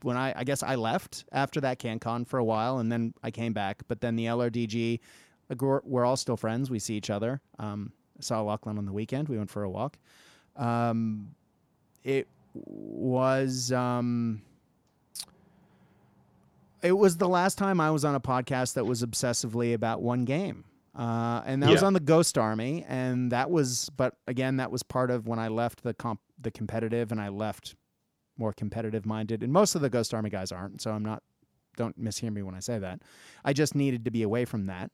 [0.03, 3.31] when I I guess I left after that CanCon for a while and then I
[3.31, 5.01] came back, but then the LRDG
[5.59, 6.71] we're, we're all still friends.
[6.71, 7.41] We see each other.
[7.59, 9.29] Um, I saw Lachlan on the weekend.
[9.29, 9.99] We went for a walk.
[10.57, 11.35] Um,
[12.05, 14.43] it was um,
[16.83, 20.25] it was the last time I was on a podcast that was obsessively about one
[20.25, 20.65] game.
[20.95, 24.83] Uh, and that was on the Ghost Army, and that was, but again, that was
[24.83, 27.77] part of when I left the comp, the competitive, and I left
[28.37, 29.43] more competitive minded.
[29.43, 31.23] And most of the Ghost Army guys aren't, so I'm not.
[31.77, 33.03] Don't mishear me when I say that.
[33.45, 34.91] I just needed to be away from that.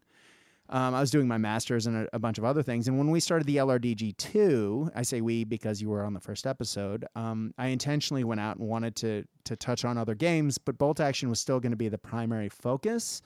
[0.68, 2.88] Um, I was doing my masters and a, a bunch of other things.
[2.88, 6.20] And when we started the LRDG two, I say we because you were on the
[6.20, 7.04] first episode.
[7.14, 10.98] Um, I intentionally went out and wanted to to touch on other games, but bolt
[11.00, 13.22] action was still going to be the primary focus.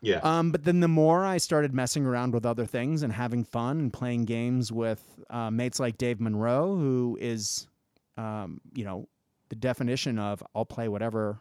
[0.00, 0.20] Yeah.
[0.22, 3.78] Um, but then the more I started messing around with other things and having fun
[3.78, 7.66] and playing games with uh, mates like Dave Monroe, who is,
[8.16, 9.08] um, you know,
[9.48, 11.40] the definition of I'll play whatever,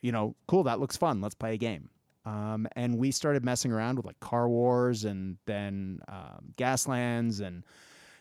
[0.00, 1.20] you know, cool, that looks fun.
[1.20, 1.90] Let's play a game.
[2.28, 7.64] Um, and we started messing around with like Car Wars and then um, Gaslands and,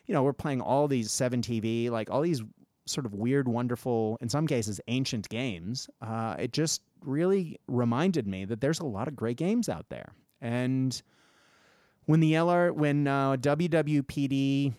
[0.06, 2.42] you know, we're playing all these 7 TV, like all these
[2.86, 5.90] sort of weird, wonderful, in some cases, ancient games.
[6.02, 10.14] Uh, it just really reminded me that there's a lot of great games out there.
[10.40, 11.02] And
[12.06, 14.74] when the LR, when uh, WWPD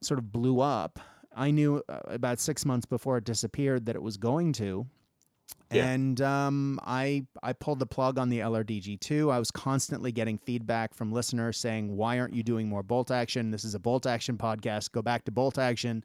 [0.00, 1.00] sort of blew up,
[1.34, 4.86] I knew uh, about six months before it disappeared that it was going to.
[5.72, 5.88] Yeah.
[5.88, 9.30] And um, I I pulled the plug on the LRDG two.
[9.30, 13.50] I was constantly getting feedback from listeners saying, "Why aren't you doing more bolt action?
[13.50, 14.92] This is a bolt action podcast.
[14.92, 16.04] Go back to bolt action."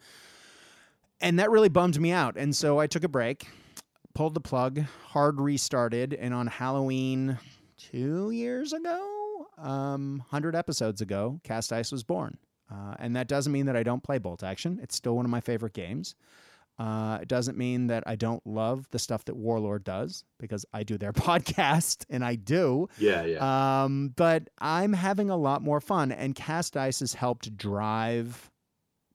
[1.21, 2.37] And that really bummed me out.
[2.37, 3.47] And so I took a break,
[4.15, 7.37] pulled the plug, hard restarted, and on Halloween
[7.77, 12.37] two years ago, um, hundred episodes ago, Cast Dice was born.
[12.71, 14.79] Uh, and that doesn't mean that I don't play bolt action.
[14.81, 16.15] It's still one of my favorite games.
[16.79, 20.83] Uh, it doesn't mean that I don't love the stuff that Warlord does because I
[20.83, 22.87] do their podcast and I do.
[22.97, 23.25] yeah.
[23.25, 23.83] Yeah.
[23.83, 28.49] Um, but I'm having a lot more fun, and Cast Dice has helped drive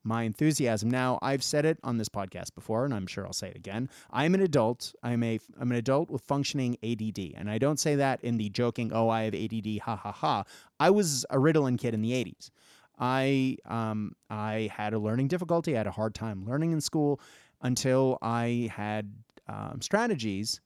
[0.06, 0.90] my enthusiasm.
[0.90, 3.88] Now, I've said it on this podcast before, and I'm sure I'll say it again.
[4.10, 4.94] I'm an adult.
[5.02, 8.50] I'm a I'm an adult with functioning ADD, and I don't say that in the
[8.50, 10.44] joking, "Oh, I have ADD," ha ha ha.
[10.78, 12.50] I was a Ritalin kid in the '80s.
[12.98, 15.74] I um I had a learning difficulty.
[15.74, 17.18] I had a hard time learning in school
[17.64, 19.12] until I had
[19.48, 20.60] um, strategies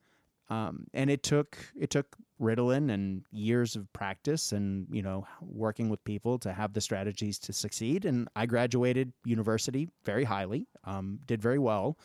[0.50, 5.88] um, and it took it took Ritalin and years of practice and you know working
[5.88, 8.04] with people to have the strategies to succeed.
[8.04, 11.98] And I graduated university very highly, um, did very well,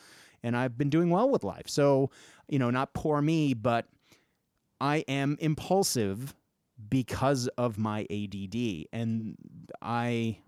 [0.44, 1.70] and I've been doing well with life.
[1.70, 2.10] So
[2.50, 3.86] you know, not poor me, but
[4.82, 6.36] I am impulsive
[6.90, 9.38] because of my ADD, and
[9.82, 10.40] I.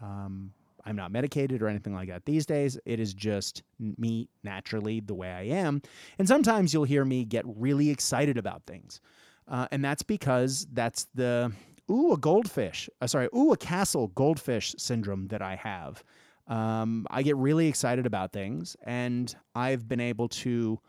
[0.00, 0.52] Um,
[0.84, 2.78] I'm not medicated or anything like that these days.
[2.84, 5.82] It is just me naturally the way I am.
[6.18, 9.00] And sometimes you'll hear me get really excited about things.
[9.48, 11.52] Uh, and that's because that's the
[11.90, 12.88] ooh a goldfish.
[13.00, 16.02] Uh, sorry, ooh a castle goldfish syndrome that I have.
[16.48, 20.80] Um, I get really excited about things, and I've been able to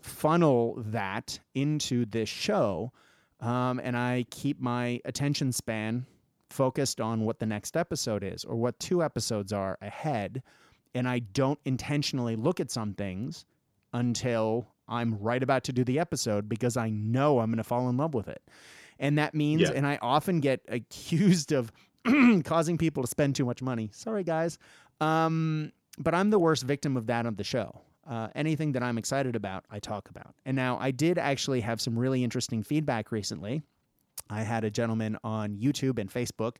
[0.00, 2.92] funnel that into this show,
[3.40, 6.06] um, and I keep my attention span
[6.50, 10.42] focused on what the next episode is or what two episodes are ahead,
[10.94, 13.44] and I don't intentionally look at some things
[13.92, 17.88] until I'm right about to do the episode because I know I'm going to fall
[17.88, 18.42] in love with it.
[18.98, 19.72] And that means, Yeah.
[19.74, 21.70] and I often get accused of
[22.44, 23.90] causing people to spend too much money.
[23.92, 24.58] Sorry, guys.
[25.00, 27.80] Um, but I'm the worst victim of that on the show.
[28.08, 30.34] Uh, anything that I'm excited about, I talk about.
[30.46, 33.62] And now I did actually have some really interesting feedback recently.
[34.30, 36.56] I had a gentleman on YouTube and Facebook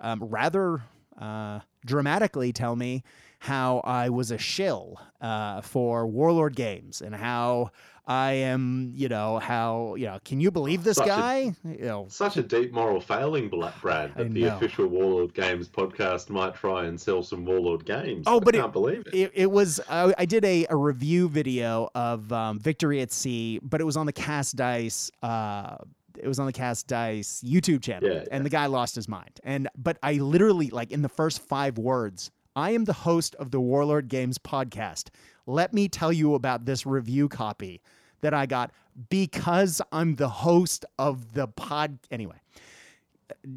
[0.00, 0.82] um, rather
[1.20, 3.02] uh, dramatically tell me
[3.40, 7.70] how I was a shill uh, for Warlord Games and how
[8.06, 11.54] I am, you know, how, you know, can you believe this Such a- guy?
[11.64, 16.54] you know, Such a deep moral failing, Brad, that the official Warlord Games podcast might
[16.54, 18.24] try and sell some Warlord games.
[18.26, 19.14] Oh, I but it- can't believe it.
[19.14, 23.60] it, it was I, I did a, a review video of um, Victory at Sea,
[23.62, 25.10] but it was on the Cast Dice.
[25.22, 25.76] Uh,
[26.22, 29.40] it was on the Cast Dice YouTube channel, Yeah, and the guy lost his mind.
[29.44, 33.50] And but I literally like in the first five words, I am the host of
[33.50, 35.08] the Warlord Games podcast.
[35.46, 37.80] Let me tell you about this review copy
[38.20, 38.72] that I got
[39.10, 41.98] because I'm the host of the pod.
[42.10, 42.36] Anyway,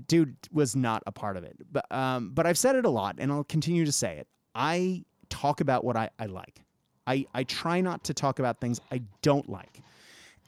[0.07, 1.57] dude was not a part of it.
[1.71, 4.27] But um, but I've said it a lot, and I'll continue to say it.
[4.53, 6.61] I talk about what I, I like.
[7.07, 9.81] I, I try not to talk about things I don't like.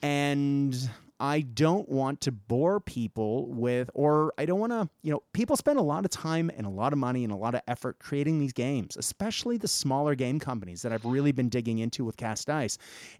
[0.01, 0.77] And
[1.23, 5.55] I don't want to bore people with, or I don't want to, you know, people
[5.55, 7.97] spend a lot of time and a lot of money and a lot of effort
[7.99, 12.17] creating these games, especially the smaller game companies that I've really been digging into with
[12.17, 12.77] Cast Dice.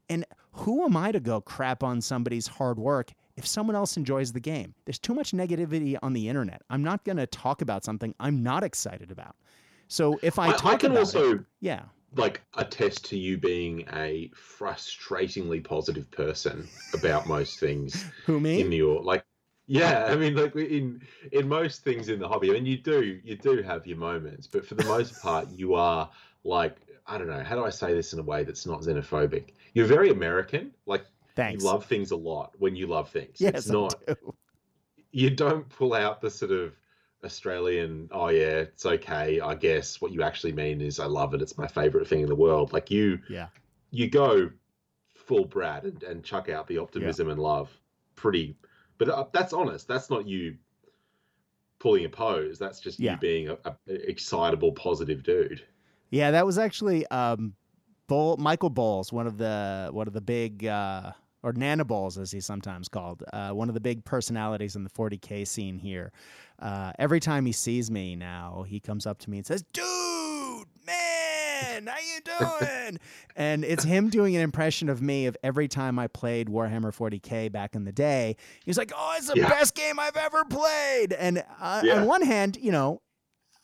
[0.10, 4.34] And who am I to go crap on somebody's hard work if someone else enjoys
[4.34, 4.76] the game?
[4.84, 6.62] There's too much negativity on the internet.
[6.70, 9.38] I'm not going to talk about something I'm not excited about.
[9.88, 11.84] So if I, I, talk I can about also it, yeah,
[12.16, 18.62] like attest to you being a frustratingly positive person about most things who me?
[18.62, 19.26] in your like
[19.66, 23.20] yeah i mean like in in most things in the hobby i mean you do
[23.24, 26.10] you do have your moments but for the most part you are
[26.44, 29.52] like i don't know how do i say this in a way that's not xenophobic
[29.74, 31.64] you're very american like Thanks.
[31.64, 34.36] you love things a lot when you love things yes, it's not do.
[35.12, 36.74] you don't pull out the sort of
[37.24, 40.02] Australian, oh yeah, it's okay, I guess.
[40.02, 42.74] What you actually mean is I love it, it's my favorite thing in the world.
[42.74, 43.48] Like you Yeah.
[43.92, 44.50] you go
[45.16, 47.70] full Brad and, and chuck out the optimism and love
[48.16, 48.56] pretty
[48.98, 49.88] but uh, that's honest.
[49.88, 50.56] That's not you
[51.80, 52.60] pulling a pose.
[52.60, 53.14] That's just Yeah.
[53.14, 53.76] you being a, a
[54.10, 55.66] excitable, positive dude.
[56.10, 57.54] Yeah, that was actually um,
[58.10, 62.46] Michael Bowles, one of the one of the big uh, or Nana Bowles, as he's
[62.46, 66.12] sometimes called, uh, one of the big personalities in the 40k scene here.
[66.64, 70.68] Uh, every time he sees me now, he comes up to me and says, "Dude,
[70.86, 73.00] man, how you doing?"
[73.36, 77.52] and it's him doing an impression of me of every time I played Warhammer 40k
[77.52, 78.38] back in the day.
[78.66, 79.50] He's like, "Oh, it's the Yeah.
[79.50, 81.96] best game I've ever played." And uh, Yeah.
[81.98, 83.02] on one hand, you know,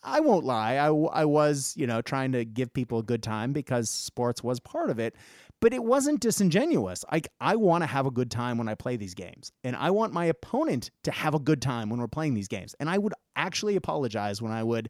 [0.02, 0.74] I won't lie.
[0.76, 4.58] I, I was, you know, trying to give people a good time because sports was
[4.60, 5.14] part of it,
[5.60, 7.04] but it wasn't disingenuous.
[7.12, 9.90] Like I want to have a good time when I play these games, and I
[9.90, 12.74] want my opponent to have a good time when we're playing these games.
[12.80, 14.88] And I would actually apologize when I would,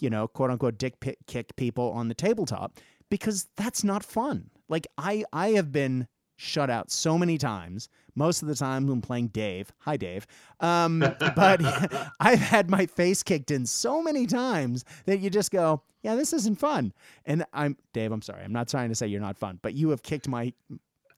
[0.00, 2.78] you know, quote unquote, dick pic- kick people on the tabletop
[3.10, 4.50] because that's not fun.
[4.68, 6.06] Like I, I have been
[6.38, 7.88] shut out so many times.
[8.14, 9.72] Most of the time when playing Dave.
[9.80, 10.26] Hi, Dave.
[10.60, 11.00] Um,
[11.36, 11.60] but
[12.20, 16.32] I've had my face kicked in so many times that you just go, yeah, this
[16.32, 16.92] isn't fun.
[17.26, 18.12] And I'm Dave.
[18.12, 18.42] I'm sorry.
[18.44, 20.52] I'm not trying to say you're not fun, but you have kicked my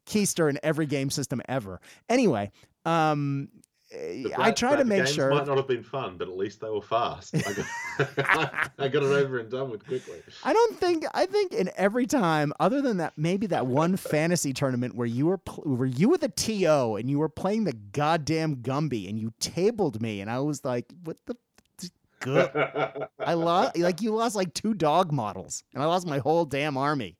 [0.06, 1.80] keister in every game system ever.
[2.09, 2.50] Anyway,
[2.87, 3.48] um,
[3.92, 5.31] I try to make sure.
[5.31, 7.35] might not have been fun, but at least they were fast.
[7.46, 10.22] I got, I got it over and done with quickly.
[10.44, 14.53] I don't think I think in every time, other than that, maybe that one fantasy
[14.53, 18.56] tournament where you were where you were the TO and you were playing the goddamn
[18.56, 21.37] Gumby and you tabled me and I was like, what the
[22.21, 22.50] good?
[23.19, 26.77] I lost like you lost like two dog models and I lost my whole damn
[26.77, 27.17] army,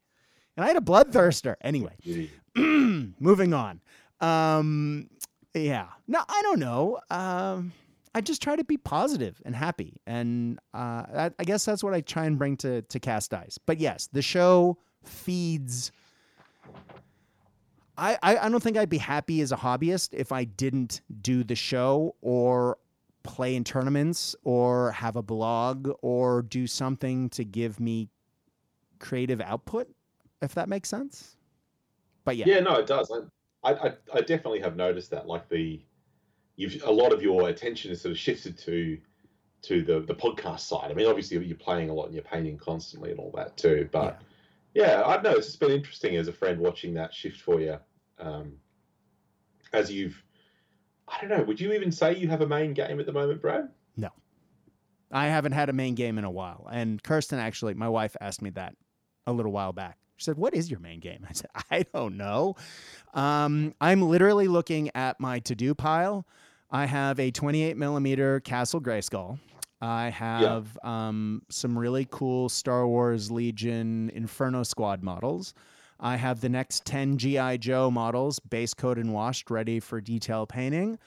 [0.57, 1.97] and I had a bloodthirster anyway.
[3.21, 3.81] moving on.
[4.21, 5.09] Um,
[5.55, 5.87] yeah.
[6.07, 6.99] No, I don't know.
[7.11, 7.73] Um,
[8.15, 11.95] I just try to be positive and happy, and uh, I, I guess that's what
[11.95, 13.59] I try and bring to to cast dice.
[13.59, 15.93] But yes, the show feeds.
[17.97, 21.45] I, I, I don't think I'd be happy as a hobbyist if I didn't do
[21.45, 22.79] the show or
[23.23, 28.09] play in tournaments or have a blog or do something to give me
[29.01, 29.87] creative output,
[30.41, 31.37] if that makes sense.
[32.25, 33.13] But yeah, Yeah, no, it does.
[33.63, 35.27] I, I, I definitely have noticed that.
[35.27, 35.81] Like the,
[36.57, 38.99] you've a lot of your attention is sort of shifted to
[39.63, 40.91] to the the podcast side.
[40.91, 43.89] I mean, obviously you're playing a lot and you're painting constantly and all that too.
[43.93, 44.21] But
[44.75, 47.77] yeah, yeah I've noticed it's been interesting as a friend watching that shift for you.
[48.19, 48.55] Um,
[49.73, 50.23] as you've,
[51.09, 53.41] I don't know, would you even say you have a main game at the moment,
[53.41, 53.69] Brad?
[53.97, 54.11] No,
[55.11, 56.69] I haven't had a main game in a while.
[56.71, 58.75] And Kirsten, actually, my wife asked me that
[59.27, 59.99] a little while back.
[60.21, 62.57] She said, "What is your main game?" I said, "I don't know."
[63.15, 66.27] Um, I'm literally looking at my to-do pile.
[66.71, 69.39] I have a 28 millimeter Castle Grayskull.
[69.81, 71.09] I have yeah.
[71.09, 75.55] um, some really cool Star Wars Legion Inferno Squad models.
[75.99, 77.57] I have the next 10 G.I.
[77.57, 80.99] Joe models, base coat and washed, ready for detail painting.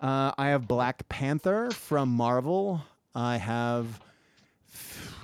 [0.00, 2.82] Uh, I have Black Panther from Marvel.
[3.14, 4.00] I have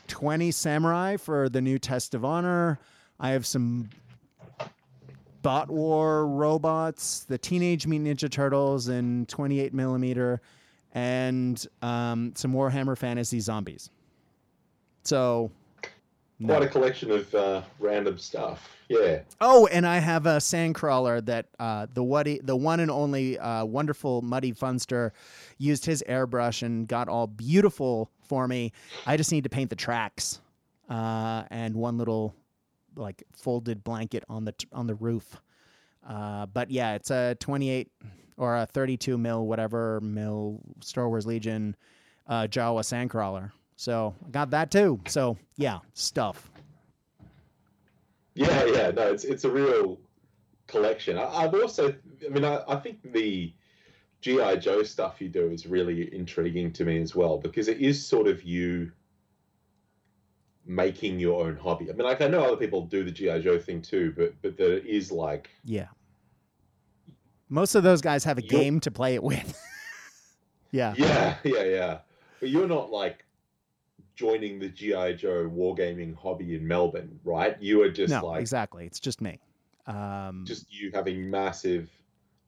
[0.09, 2.79] 20 Samurai for the new Test of Honor.
[3.21, 3.89] I have some
[5.43, 10.41] Bot War robots, the Teenage Mutant Ninja Turtles in 28 millimeter,
[10.93, 13.91] and um, some Warhammer Fantasy Zombies.
[15.05, 15.51] So,
[16.39, 16.55] no.
[16.55, 18.77] quite a collection of uh, random stuff.
[18.89, 19.21] Yeah.
[19.41, 23.65] Oh, and I have a sandcrawler that uh, the Woody, the one and only uh,
[23.65, 25.11] wonderful Muddy Funster
[25.59, 28.73] used his airbrush and got all beautiful for me.
[29.07, 30.41] I just need to paint the tracks
[30.89, 32.35] uh, and one little
[32.99, 35.41] like folded blanket on the on the roof.
[36.07, 37.91] Uh, but yeah, it's a 28
[38.37, 41.77] or a 32 mil whatever mil Star Wars Legion
[42.27, 43.53] uh, Jawa sandcrawler.
[43.77, 45.01] So I got that too.
[45.07, 46.51] So yeah, stuff.
[48.35, 49.99] Yeah, yeah, no, it's it's a real
[50.69, 51.19] collection.
[51.19, 51.95] I, have also,
[52.25, 53.53] I mean, I, I think the
[54.21, 58.05] GI Joe stuff you do is really intriguing to me as well because it is
[58.05, 58.93] sort of you
[60.69, 61.91] making your own hobby.
[61.91, 64.57] I mean, like I know other people do the GI Joe thing too, but but
[64.57, 65.89] there is like yeah,
[67.49, 69.59] most of those guys have a game to play it with.
[70.71, 71.99] yeah, yeah, yeah, yeah.
[72.39, 73.25] But you're not like
[74.15, 77.57] joining the GI Joe wargaming hobby in Melbourne, right?
[77.61, 78.85] You are just no, like exactly.
[78.85, 79.41] It's just me.
[79.87, 81.91] Um, just you having massive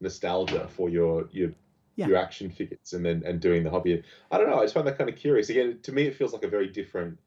[0.00, 1.50] nostalgia for your your
[1.96, 2.06] yeah.
[2.06, 4.02] your action figures and then and doing the hobby.
[4.30, 4.58] I don't know.
[4.58, 5.48] I just find that kind of curious.
[5.48, 7.18] Again, to me, it feels like a very different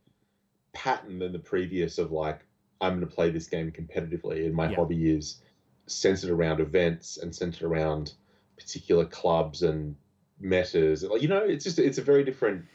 [0.73, 2.41] pattern than the previous of like
[2.81, 4.75] I'm going to play this game competitively, and my yeah.
[4.75, 5.41] hobby is
[5.87, 8.13] centered around events and centered around
[8.57, 9.95] particular clubs and
[10.39, 11.03] metas.
[11.03, 12.65] Like you know, it's just it's a very different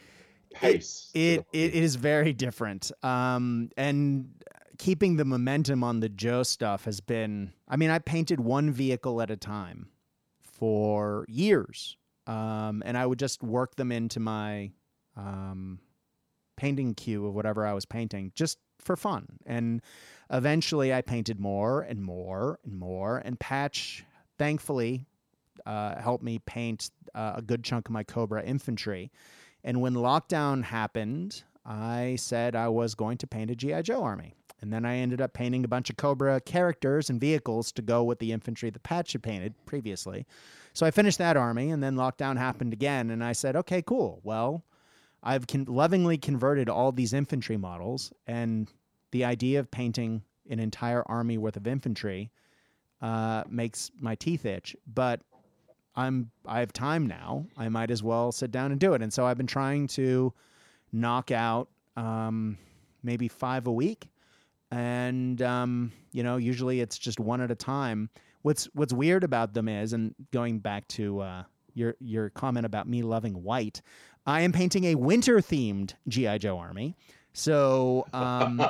[0.52, 1.10] pace.
[1.14, 2.90] It it, it is very different.
[3.02, 4.30] Um, and
[4.78, 7.52] keeping the momentum on the Joe stuff has been.
[7.68, 9.88] I mean, I painted one vehicle at a time
[10.40, 11.96] for years,
[12.26, 14.72] um, and I would just work them into my
[15.16, 15.80] um,
[16.58, 19.38] painting queue of whatever I was painting just for fun.
[19.46, 19.80] And
[20.28, 23.22] eventually I painted more and more and more.
[23.24, 24.04] And Patch,
[24.38, 25.06] thankfully,
[25.64, 29.12] uh, helped me paint uh, a good chunk of my Cobra infantry.
[29.62, 33.82] And when lockdown happened, I said I was going to paint a G.I.
[33.82, 34.34] Joe army.
[34.60, 38.02] And then I ended up painting a bunch of Cobra characters and vehicles to go
[38.02, 40.26] with the infantry that Patch had painted previously.
[40.72, 43.10] So I finished that army, and then lockdown happened again.
[43.10, 44.20] And I said, okay, cool.
[44.24, 44.64] Well,
[45.28, 48.72] I've con- lovingly converted all these infantry models, and
[49.10, 52.30] the idea of painting an entire army worth of infantry
[53.02, 54.74] uh, makes my teeth itch.
[54.86, 55.20] But
[55.94, 57.44] I'm I have time now.
[57.58, 59.02] I might as well sit down and do it.
[59.02, 60.32] And so I've been trying to
[60.92, 62.56] knock out um,
[63.02, 64.08] maybe five a week,
[64.70, 68.08] and um, you know usually it's just one at a time.
[68.40, 71.42] What's what's weird about them is, and going back to uh,
[71.74, 73.82] your your comment about me loving white,
[74.28, 76.94] I am painting a winter themed GI Joe army.
[77.32, 78.60] So um,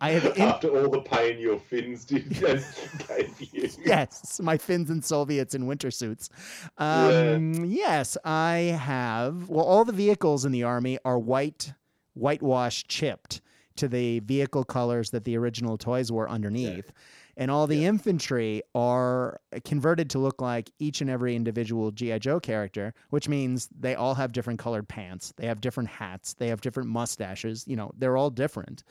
[0.00, 3.68] I have in- after all the pain your fins did gave you.
[3.84, 6.30] Yes, my fins and Soviets in winter suits.
[6.78, 7.64] Um, yeah.
[7.64, 9.50] Yes, I have.
[9.50, 11.74] Well, all the vehicles in the army are white,
[12.14, 13.42] whitewash chipped
[13.76, 16.86] to the vehicle colors that the original toys were underneath.
[16.86, 17.00] Yeah
[17.36, 17.88] and all the yeah.
[17.88, 23.68] infantry are converted to look like each and every individual GI Joe character, which means
[23.78, 27.64] they all have different colored pants, they have different hats, they have different mustaches.
[27.66, 28.84] You know, they're all different.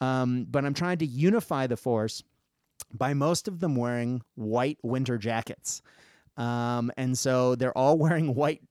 [0.00, 2.22] Um, but I'm trying to unify the force
[2.92, 5.82] by most of them wearing white winter jackets,
[6.36, 8.62] um, and so they're all wearing white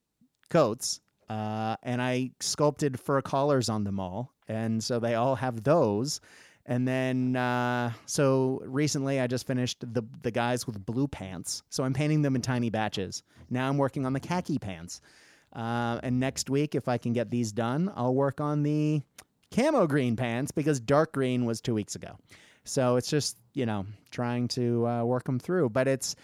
[0.49, 1.01] coats.
[1.29, 6.21] Uh, and I sculpted fur collars on them all, and so they all have those.
[6.67, 11.63] And then, uh, so recently I just finished the the guys with blue pants.
[11.69, 13.23] So I'm painting them in tiny batches.
[13.49, 15.01] Now I'm working on the khaki pants.
[15.53, 19.01] Uh, and next week, if I can get these done, I'll work on the
[19.49, 22.17] camo green pants because dark green was two weeks ago.
[22.65, 25.69] So it's just you know trying to uh, work them through.
[25.69, 26.15] But it's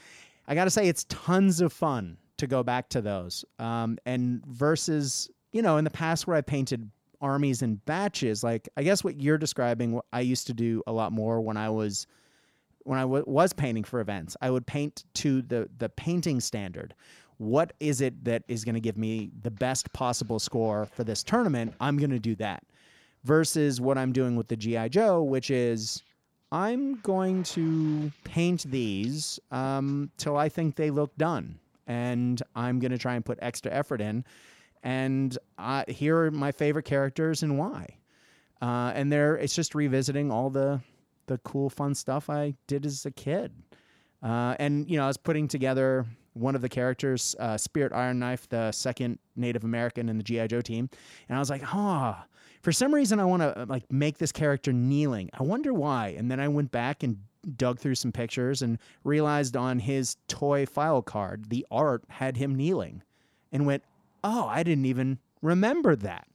[0.48, 3.46] I got to say it's tons of fun to go back to those.
[3.60, 6.89] Um, and versus, you know, in the past where I painted
[7.24, 11.11] armies in batches, like I guess what you're describing, I used to do a lot
[11.11, 12.05] more when I was
[12.84, 14.36] when I w- was painting for events.
[14.41, 16.93] I would paint to the the painting standard.
[17.38, 21.24] What is it that is going to give me the best possible score for this
[21.24, 21.74] tournament?
[21.80, 22.63] I'm going to do that.
[23.24, 26.03] Versus what I'm doing with the GI Joe, which is
[26.51, 31.57] I'm going to paint these um, till I think they look done,
[31.88, 34.26] and I'm going to try and put extra effort in.
[34.84, 37.98] And uh, here are my favorite characters and why.
[38.62, 40.82] Uh, and there, it's just revisiting all the
[41.28, 43.54] the cool, fun stuff I did as a kid.
[44.22, 48.20] Uh, and you know, I was putting together one of the characters, uh, Spirit Iron
[48.20, 50.90] Knife, the second Native American in the GI Joe team,
[51.30, 52.16] and I was like, oh,
[52.62, 55.30] for some reason I want to like make this character kneeling.
[55.34, 56.16] I wonder why.
[56.18, 57.18] And then I went back and
[57.58, 62.56] dug through some pictures and realized on his toy file card, the art had him
[62.56, 63.04] kneeling,
[63.52, 63.84] and went,
[64.24, 66.28] oh, I didn't even remember that.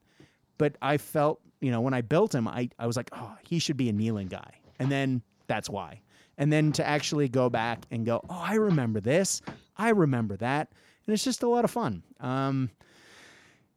[0.58, 3.58] But I felt, you know, when I built him, I, I was like, oh, he
[3.58, 4.54] should be a kneeling guy.
[4.78, 6.00] And then that's why.
[6.36, 9.40] And then to actually go back and go, oh, I remember this.
[9.76, 10.68] I remember that.
[11.06, 12.02] And it's just a lot of fun.
[12.20, 12.70] Um,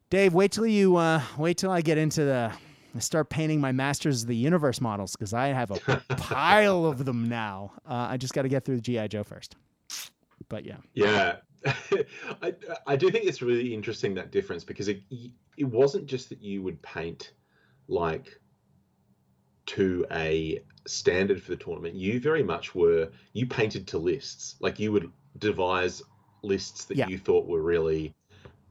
[0.09, 2.51] Dave, wait till you uh, wait till I get into the
[2.99, 5.79] start painting my Masters of the Universe models because I have a
[6.17, 7.71] pile of them now.
[7.89, 9.55] Uh, I just got to get through the GI Joe first.
[10.49, 11.37] But yeah, yeah,
[12.41, 12.53] I
[12.87, 15.01] I do think it's really interesting that difference because it
[15.57, 17.33] it wasn't just that you would paint
[17.87, 18.39] like
[19.67, 21.95] to a standard for the tournament.
[21.95, 24.55] You very much were you painted to lists.
[24.59, 26.01] Like you would devise
[26.43, 27.07] lists that Yeah.
[27.07, 28.15] you thought were really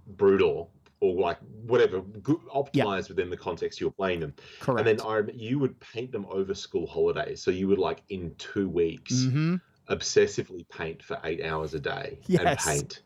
[0.07, 4.35] brutal or like whatever good, optimized within the context you were playing them.
[4.61, 4.87] correct.
[4.87, 7.43] And then I you would paint them over school holidays.
[7.43, 9.57] So you would like in two weeks mm-hmm.
[9.91, 13.03] Obsessively paint for eight hours a day and paint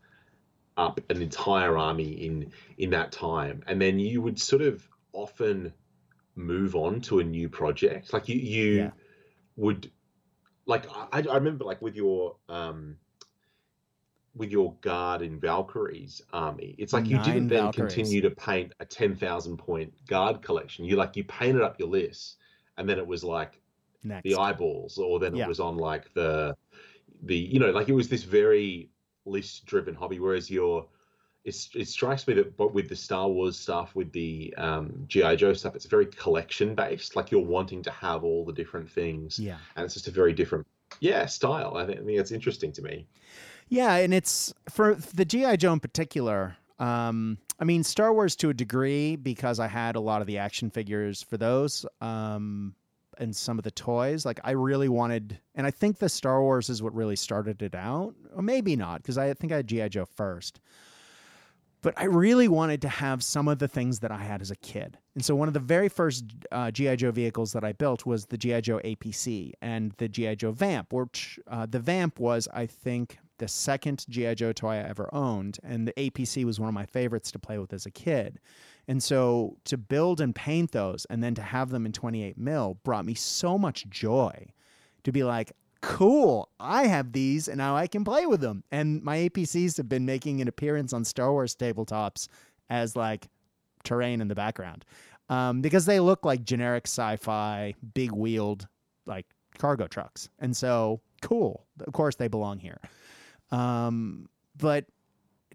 [0.77, 3.63] up an entire army in in that time.
[3.67, 5.73] And then you would sort of often
[6.37, 8.13] move on to a new project.
[8.13, 8.91] Like you you Yeah.
[9.57, 9.91] would
[10.67, 12.97] like I, I remember like with your um
[14.35, 17.95] with your guard in Valkyrie's army, it's like you Nine didn't then Valkyries.
[17.95, 20.85] continue to paint a ten thousand point guard collection.
[20.85, 22.37] You like you painted up your list,
[22.77, 23.61] and then it was like
[24.05, 24.25] Next.
[24.25, 25.45] the eyeballs, or then Yeah.
[25.45, 26.55] it was on like the
[27.23, 28.91] the you know like it was this very
[29.25, 30.21] list driven hobby.
[30.21, 30.87] Whereas your
[31.45, 35.37] it's, it strikes me that but with the Star Wars stuff, with the um, GI
[35.37, 37.17] Joe stuff, it's very collection based.
[37.17, 39.59] Like you're wanting to have all the different things, yeah.
[39.77, 40.67] and it's just a very different
[41.01, 41.77] yeah style.
[41.77, 43.07] I think, I think it's interesting to me.
[43.69, 46.57] Yeah, and it's for the GI Joe in particular.
[46.79, 50.39] Um, I mean, Star Wars to a degree because I had a lot of the
[50.39, 52.75] action figures for those, um,
[53.19, 54.25] and some of the toys.
[54.25, 57.75] Like I really wanted, and I think the Star Wars is what really started it
[57.75, 60.61] out, or maybe not because I think I had GI Joe first.
[61.85, 64.57] But I really wanted to have some of the things that I had as a
[64.57, 64.97] kid.
[65.15, 66.97] And so one of the very first uh, G.I.
[66.97, 68.63] Joe vehicles that I built was the G.I.
[68.63, 70.37] Joe APC and the G.I.
[70.37, 74.33] Joe Vamp, which uh, the Vamp was, I think, the second G.I.
[74.33, 75.59] Joe toy I ever owned.
[75.63, 78.41] And the APC was one of my favorites to play with as a kid.
[78.87, 82.79] And so to build and paint those and then to have them in 28 mil
[82.85, 84.47] brought me so much joy
[85.05, 88.65] to be like, cool, I have these and now I can play with them.
[88.71, 92.29] And my APCs have been making an appearance on Star Wars tabletops
[92.71, 93.29] as like
[93.85, 94.85] terrain in the background
[95.29, 98.67] um, because they look like generic sci fi, big wheeled,
[99.07, 99.27] like
[99.59, 100.29] cargo trucks.
[100.39, 101.67] And so, cool.
[101.87, 102.81] Of course, they belong here.
[103.51, 104.87] Um, but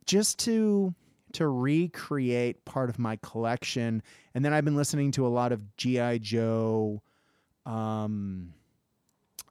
[0.06, 0.94] just to
[1.34, 4.02] to recreate part of my collection.
[4.34, 7.02] And then i've been listening to a lot of gi joe
[7.66, 8.54] um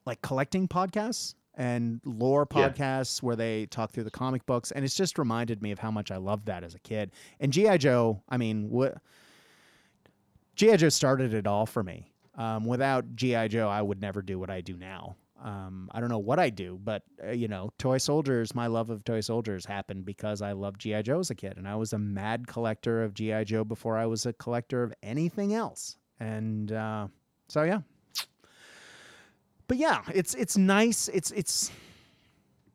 [0.06, 2.68] like collecting podcasts and lore Yeah.
[2.70, 4.70] podcasts where they talk through the comic books.
[4.70, 7.10] And it's just reminded me of how much i loved that as a kid.
[7.40, 8.98] And gi joe i mean what
[10.56, 12.12] gi joe started it all for me.
[12.36, 16.08] Um, without gi joe i would never do what i do now um, I don't
[16.08, 18.54] know what I do, but uh, you know, toy soldiers.
[18.54, 21.68] My love of toy soldiers happened because I loved GI Joe as a kid, and
[21.68, 25.54] I was a mad collector of GI Joe before I was a collector of anything
[25.54, 25.96] else.
[26.20, 27.08] And uh,
[27.48, 27.80] so, yeah.
[29.68, 31.08] But yeah, it's it's nice.
[31.08, 31.70] It's it's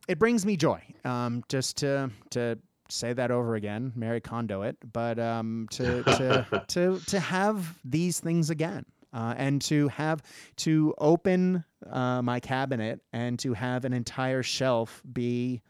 [0.08, 0.82] it brings me joy.
[1.04, 2.60] Um, just to to
[2.90, 8.20] say that over again, Marie Kondo it, but um, to to to to have these
[8.20, 8.86] things again.
[9.12, 10.24] Uh, and to have
[10.56, 15.62] to open uh, my cabinet and to have an entire shelf be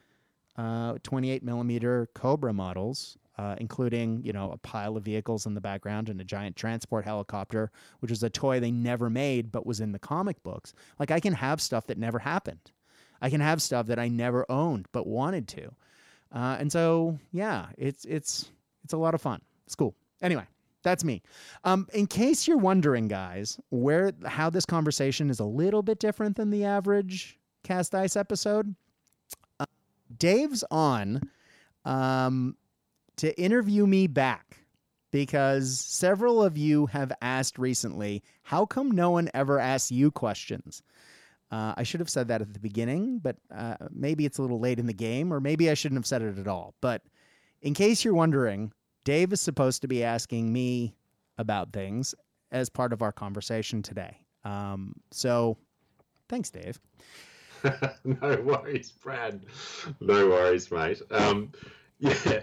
[0.57, 5.61] uh, 28 millimeter Cobra models, uh, including you know a pile of vehicles in the
[5.61, 9.79] background and a giant transport helicopter, which was a toy they never made but was
[9.79, 10.73] in the comic books.
[10.99, 12.71] Like I can have stuff that never happened.
[13.21, 15.71] I can have stuff that I never owned but wanted to.
[16.31, 18.49] Uh, and so, yeah, it's it's
[18.83, 19.41] it's a lot of fun.
[19.65, 19.95] It's cool.
[20.21, 20.45] Anyway,
[20.83, 21.21] that's me.
[21.63, 26.35] Um, in case you're wondering, guys, where how this conversation is a little bit different
[26.35, 28.75] than the average Cast Dice episode,
[29.59, 29.65] uh,
[30.17, 31.21] Dave's on
[31.85, 32.55] um,
[33.17, 34.57] to interview me back
[35.11, 40.81] because several of you have asked recently, how come no one ever asks you questions?
[41.51, 44.59] Uh, I should have said that at the beginning, but uh, maybe it's a little
[44.59, 46.73] late in the game, or maybe I shouldn't have said it at all.
[46.81, 47.03] But
[47.61, 48.73] in case you're wondering,
[49.03, 50.95] Dave is supposed to be asking me
[51.37, 52.15] about things
[52.51, 54.17] as part of our conversation today.
[54.45, 55.57] Um, so
[56.29, 56.79] thanks, Dave.
[58.03, 59.45] no worries, Brad.
[59.99, 61.01] No worries, mate.
[61.11, 61.51] Um,
[61.99, 62.41] yeah,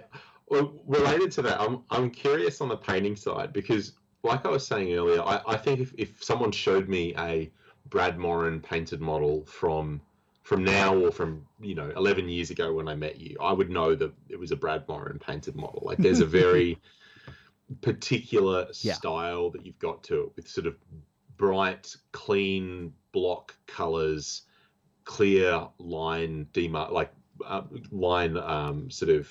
[0.48, 3.92] well, related to that, I'm, I'm curious on the painting side because,
[4.22, 7.50] like I was saying earlier, I, I think if, if someone showed me a
[7.88, 10.00] Brad Morin painted model from
[10.50, 13.70] from now or from you know 11 years ago when I met you, I would
[13.70, 15.80] know that it was a Brad Morin painted model.
[15.84, 16.76] Like there's a very
[17.82, 18.94] particular Yeah.
[18.94, 20.74] style that you've got to it with sort of
[21.36, 24.42] bright, clean block colors,
[25.04, 27.12] clear line demar like
[27.46, 29.28] uh, line um, sort of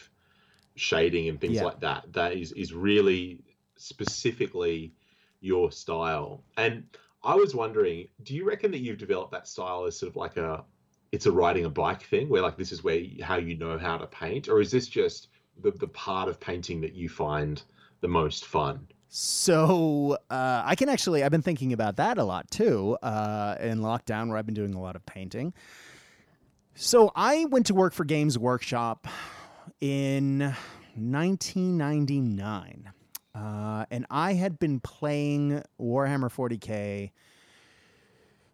[0.75, 1.65] shading and things Yeah.
[1.65, 2.13] like that.
[2.13, 3.43] That is is really
[3.75, 4.93] specifically
[5.41, 6.45] your style.
[6.55, 6.85] And
[7.25, 10.37] I was wondering, do you reckon that you've developed that style as sort of like
[10.37, 10.63] a
[11.11, 13.97] it's a riding a bike thing where like this is where how you know how
[13.97, 15.29] to paint or is this just
[15.61, 17.63] the, the part of painting that you find
[18.01, 22.49] the most fun So uh, I can actually, I've been thinking about that a lot
[22.51, 25.51] too uh, in lockdown, where I've been doing a lot of painting.
[26.75, 29.07] So I went to work for Games Workshop
[29.81, 30.39] in
[30.95, 32.91] 1999,
[33.33, 37.09] uh, and I had been playing Warhammer 40k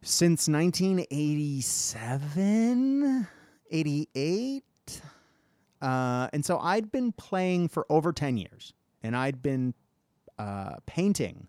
[0.05, 3.27] since 1987,
[3.71, 4.63] 88.
[5.81, 9.73] Uh, and so I'd been playing for over 10 years, and I'd been
[10.39, 11.47] uh, painting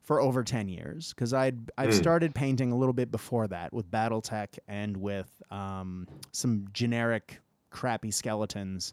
[0.00, 1.94] for over 10 years because I'd I'd Mm.
[1.94, 8.10] started painting a little bit before that with BattleTech and with um, some generic crappy
[8.10, 8.92] skeletons.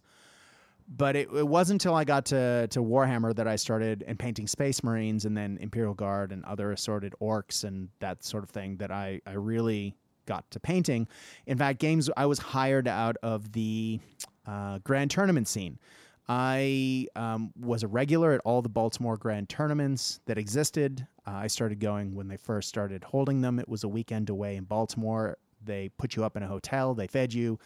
[0.87, 4.47] But it, it wasn't until I got to, to Warhammer that I started and painting
[4.47, 8.77] Space Marines and then Imperial Guard and other assorted orcs and that sort of thing
[8.77, 11.07] that I, I really got to painting.
[11.45, 13.99] In fact, games I was hired out of the
[14.45, 15.79] uh, grand tournament scene.
[16.27, 21.05] I um, was a regular at all the Baltimore Grand tournaments that existed.
[21.27, 23.59] Uh, I started going when they first started holding them.
[23.59, 25.37] It was a weekend away in Baltimore.
[25.63, 27.59] They put you up in a hotel, they fed you.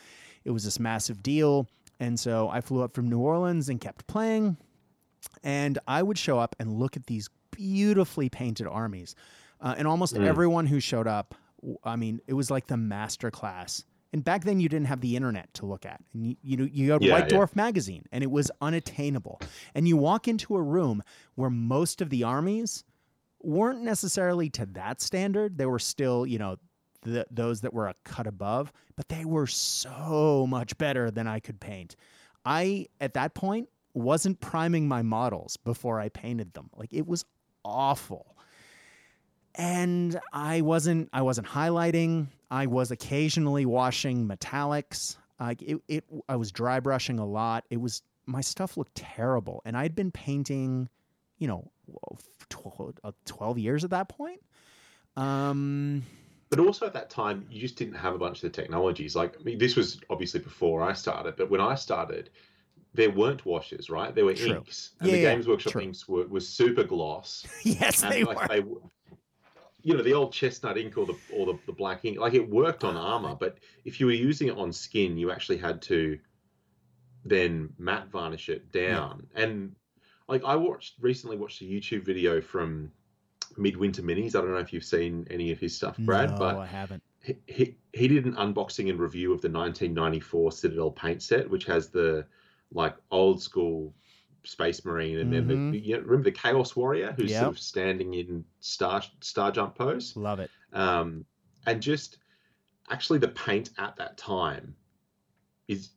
[0.44, 1.68] It was this massive deal.
[2.00, 4.58] And so I flew up from New Orleans and kept playing.
[5.44, 9.16] And I would show up and look at these beautifully painted armies.
[9.62, 10.26] Uh, and almost Mm.
[10.28, 11.36] everyone who showed up,
[11.84, 13.84] I mean, it was like the master class.
[14.14, 16.02] And back then, you didn't have the internet to look at.
[16.14, 17.38] And you, you, know, you had Yeah, White yeah.
[17.38, 19.42] Dwarf magazine, and it was unattainable.
[19.74, 21.02] And you walk into a room
[21.36, 22.84] where most of the armies
[23.42, 25.58] weren't necessarily to that standard.
[25.58, 26.58] They were still, you know,
[27.06, 31.40] the, those that were a cut above, but they were so much better than I
[31.40, 31.96] could paint.
[32.46, 36.70] I, at that point, wasn't priming my models before I painted them.
[36.76, 37.26] Like it was
[37.64, 38.36] awful.
[39.56, 42.28] And I wasn't I wasn't highlighting.
[42.52, 45.16] I was occasionally washing metallics.
[45.40, 47.64] Like it, it I was dry brushing a lot.
[47.70, 49.62] It was my stuff looked terrible.
[49.66, 50.90] And I'd been painting,
[51.38, 51.72] you know,
[52.50, 54.42] 12, uh, 12 years at that point.
[55.16, 56.04] Um
[56.50, 59.16] but also at that time you just didn't have a bunch of the technologies.
[59.16, 62.30] Like I mean, this was obviously before i started but when i started
[62.94, 64.16] there weren't washes right?
[64.16, 64.56] There were True.
[64.56, 64.92] inks.
[65.00, 65.82] And Yeah, the yeah, games workshop true.
[65.82, 67.46] inks were, were super gloss.
[67.64, 68.48] Yes, and they like were.
[68.48, 68.80] they were
[69.84, 72.50] you know the old chestnut ink or the or the, the black ink like it
[72.50, 73.14] worked on ah.
[73.14, 76.18] armor but if you were using it on skin you actually had to
[77.24, 79.28] then matte varnish it down.
[79.36, 79.76] And
[80.28, 82.92] like i watched recently watched a youtube video from
[83.58, 86.58] midwinter minis i don't know if you've seen any of his stuff brad no, but
[86.58, 87.04] I haven't.
[87.22, 91.66] he, he he did an unboxing and review of the 1994 Citadel paint set, which
[91.66, 92.26] has the
[92.72, 93.94] like old school
[94.44, 95.72] Space Marine, and then Mhm.
[95.72, 97.40] the you know, remember the Chaos Warrior who's Yep.
[97.42, 100.52] sort of standing in star star jump pose, Love it.
[100.74, 101.26] um,
[101.66, 102.18] and just
[102.90, 104.76] actually the paint at that time
[105.68, 105.92] is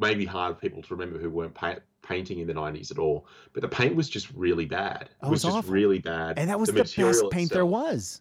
[0.00, 3.26] maybe hard for people to remember who weren't pa- painting in the 90s at all,
[3.52, 5.08] but the paint was just really bad.
[5.22, 8.20] Oh, It was just really bad, And that was the, best material paint there was.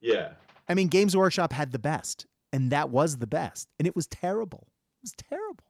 [0.00, 0.32] Yeah.
[0.68, 4.06] I mean, Games Workshop had the best, and that was the best, and it was
[4.06, 4.68] terrible.
[5.00, 5.64] It was terrible.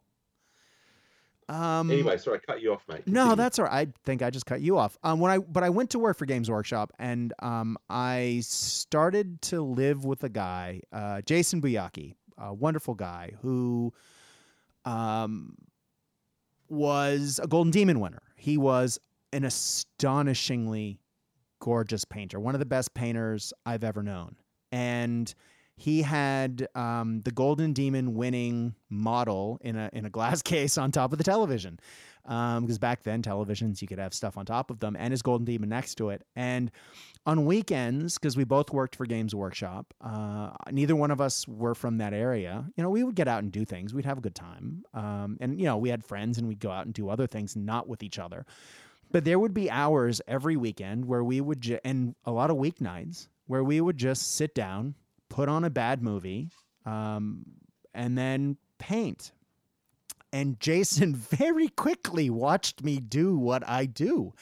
[1.49, 3.07] Um, Anyway, sorry, I cut you off, mate.
[3.07, 3.89] no, that's all right.
[3.89, 4.99] I think I just cut you off.
[5.03, 9.41] Um, when I but I went to work for Games Workshop, and um, I started
[9.43, 13.95] to live with a guy, uh, Jason Buyaki, a wonderful guy who,
[14.85, 15.55] um,
[16.69, 18.23] was a Golden Demon winner.
[18.37, 18.99] He was
[19.33, 21.01] an astonishingly
[21.61, 24.37] gorgeous painter, one of the best painters I've ever known.
[24.73, 25.33] And
[25.79, 30.91] he had um, the Golden Demon winning model in a in a glass case on
[30.91, 31.79] top of the television,
[32.25, 35.23] because um, back then televisions you could have stuff on top of them, and his
[35.23, 36.23] Golden Demon next to it.
[36.35, 36.73] And
[37.27, 41.77] on weekends, because we both worked for Games Workshop, uh, neither one of us were
[41.77, 42.65] from that area.
[42.77, 43.95] You know, we would get out and do things.
[43.95, 46.73] We'd have a good time, um, and you know, we had friends, and we'd go
[46.73, 48.45] out and do other things, not with each other.
[49.13, 52.57] But there would be hours every weekend where we would, ju- and a lot of
[52.57, 54.95] weeknights where we would just sit down,
[55.29, 56.51] put on a bad movie,
[56.87, 57.45] um,
[57.95, 59.33] and then paint.
[60.33, 64.35] And Jason very quickly watched me do what I do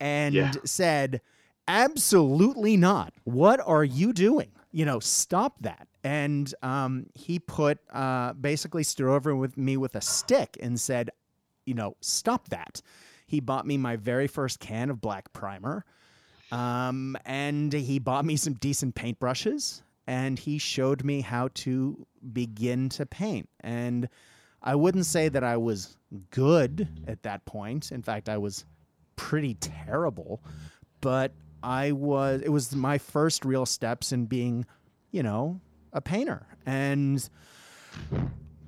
[0.00, 0.52] and Yeah.
[0.64, 1.20] said,
[1.68, 3.12] Absolutely not.
[3.24, 4.52] What are you doing?
[4.70, 5.88] You know, stop that.
[6.04, 11.10] And um, he put uh, basically stood over with me with a stick and said,
[11.64, 12.80] you know, stop that.
[13.26, 15.84] He bought me my very first can of black primer.
[16.52, 22.88] Um, and he bought me some decent paintbrushes and he showed me how to begin
[22.90, 23.48] to paint.
[23.60, 24.08] And
[24.62, 25.96] I wouldn't say that I was
[26.30, 27.92] good at that point.
[27.92, 28.64] In fact, I was
[29.16, 30.42] pretty terrible,
[31.00, 31.32] but
[31.62, 34.66] I was, it was my first real steps in being,
[35.10, 35.60] you know,
[35.92, 36.46] a painter.
[36.64, 37.28] And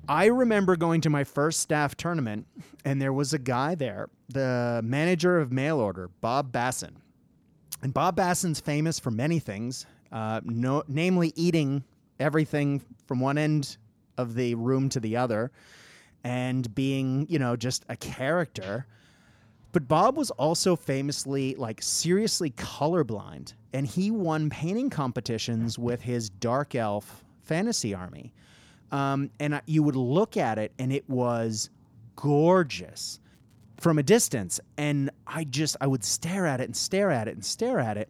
[0.07, 2.47] I remember going to my first staff tournament,
[2.83, 6.95] and there was a guy there, the manager of mail order, Bob Basson.
[7.81, 11.83] And Bob Basson's famous for many things, uh, no, namely eating
[12.19, 13.77] everything from one end
[14.17, 15.51] of the room to the other
[16.23, 18.85] and being, you know, just a character.
[19.71, 26.29] But Bob was also famously, like, seriously colorblind, and he won painting competitions with his
[26.29, 28.33] dark elf fantasy army.
[28.91, 31.69] Um, and you would look at it, and it was
[32.15, 33.19] gorgeous
[33.77, 34.59] from a distance.
[34.77, 37.95] And I just, I would stare at it and stare at it and stare at
[37.97, 38.09] it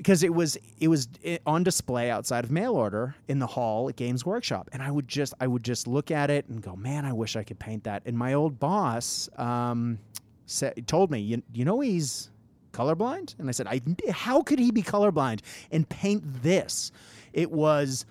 [0.00, 1.08] because it was it was
[1.44, 5.06] on display outside of mail order in the hall at Games Workshop, and I would
[5.06, 7.84] just I would just look at it and go, man, I wish I could paint
[7.84, 8.02] that.
[8.06, 9.98] And my old boss um,
[10.46, 12.30] said, told me, you, you know, he's
[12.72, 15.40] colorblind, and I said, I how could he be colorblind
[15.70, 16.92] and paint this?
[17.34, 18.06] It was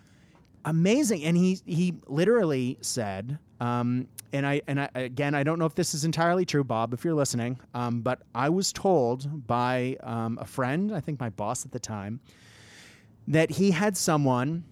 [0.65, 3.39] amazing, and he he literally said.
[3.59, 6.93] Um, and I and I again I don't know if this is entirely true, Bob,
[6.93, 7.59] if you're listening.
[7.73, 11.79] Um, but I was told by um, a friend, I think my boss at the
[11.79, 12.19] time,
[13.27, 14.63] that he had someone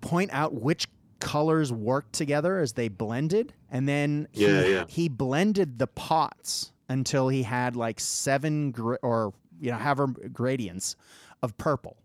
[0.00, 0.86] point out which
[1.20, 4.84] colors worked together as they blended, and then he, Yeah, yeah.
[4.88, 10.96] he blended the pots until he had like seven gr- or you know however gradients
[11.42, 11.96] of purple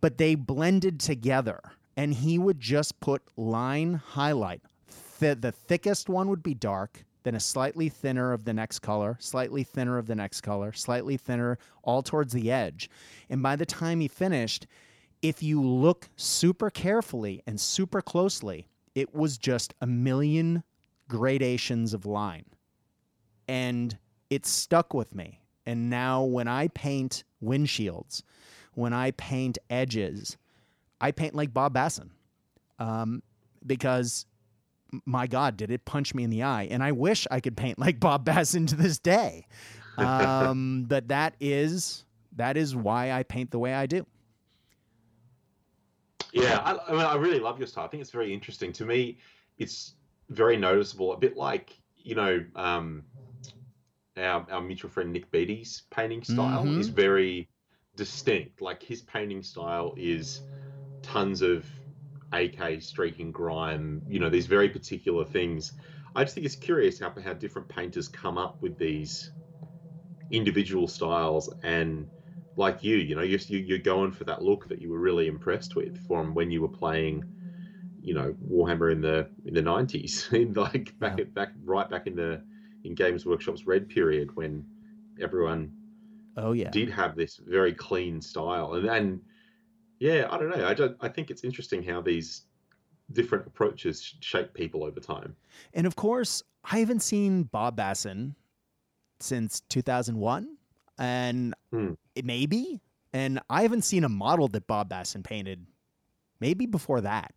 [0.00, 1.60] but they blended together
[1.96, 4.60] and he would just put line highlight
[5.18, 9.16] Th- the thickest one would be dark then a slightly thinner of the next color
[9.20, 12.88] slightly thinner of the next color slightly thinner all towards the edge
[13.28, 14.66] and by the time he finished
[15.20, 20.62] if you look super carefully and super closely it was just a million
[21.08, 22.44] gradations of line
[23.48, 23.98] and
[24.30, 25.40] it stuck with me.
[25.66, 28.22] And now when I paint windshields,
[28.74, 30.36] when I paint edges,
[31.00, 32.10] I paint like Bob Basson,
[32.78, 33.22] um,
[33.66, 34.26] because
[35.04, 36.68] my God, did it punch me in the eye?
[36.70, 39.46] And I wish I could paint like Bob Basson to this day.
[39.96, 42.04] Um, but that is
[42.36, 44.06] that is why I paint the way I do.
[46.32, 47.84] Yeah, I, I mean, I really love your style.
[47.84, 48.72] I think it's very interesting.
[48.74, 49.18] To me,
[49.56, 49.94] it's
[50.28, 51.12] very noticeable.
[51.12, 53.02] A bit like you know, um,
[54.16, 56.78] our our mutual friend Nick Beatty's painting style Mhm.
[56.78, 57.48] is very
[57.96, 58.60] distinct.
[58.60, 60.42] Like his painting style is
[61.02, 61.66] tons of
[62.32, 64.02] AK streaking grime.
[64.06, 65.72] You know, these very particular things.
[66.14, 69.32] I just think it's curious how how different painters come up with these
[70.30, 72.10] individual styles and
[72.56, 75.26] like you, you know, you're, you- you're going for that look that you were really
[75.28, 77.24] impressed with from when you were playing,
[78.00, 81.20] you know, Warhammer in the in the nineties, in like back Yeah.
[81.20, 82.42] at back right back in the
[82.84, 84.66] in Games Workshop's red period when
[85.20, 85.72] everyone
[86.36, 86.72] Oh yeah.
[86.72, 89.22] did have this very clean style, and then
[89.98, 92.42] yeah, I don't know, I don't, I think it's interesting how these
[93.12, 95.34] different approaches shape people over time.
[95.74, 98.34] And of course, I haven't seen Bob Basson
[99.20, 100.56] since 2001,
[100.98, 101.92] and Hmm.
[102.14, 102.80] it maybe,
[103.12, 105.66] and I haven't seen a model that Bob Basson painted
[106.40, 107.34] maybe before that.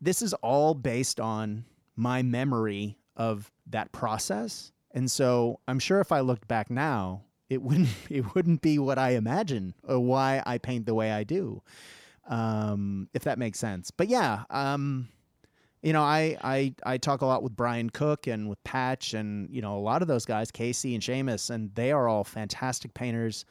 [0.00, 1.64] This is all based on
[1.96, 7.60] my memory of that process, and so I'm sure if I looked back now, it
[7.62, 11.62] wouldn't it wouldn't be what I imagine or why I paint the way I do,
[12.28, 13.90] um, if that makes sense.
[13.90, 15.08] But yeah, um,
[15.82, 19.48] You know, I, I I talk a lot with Brian Cook and with Patch and
[19.50, 22.92] you know a lot of those guys, Casey and Seamus, and they are all fantastic
[22.94, 23.44] painters,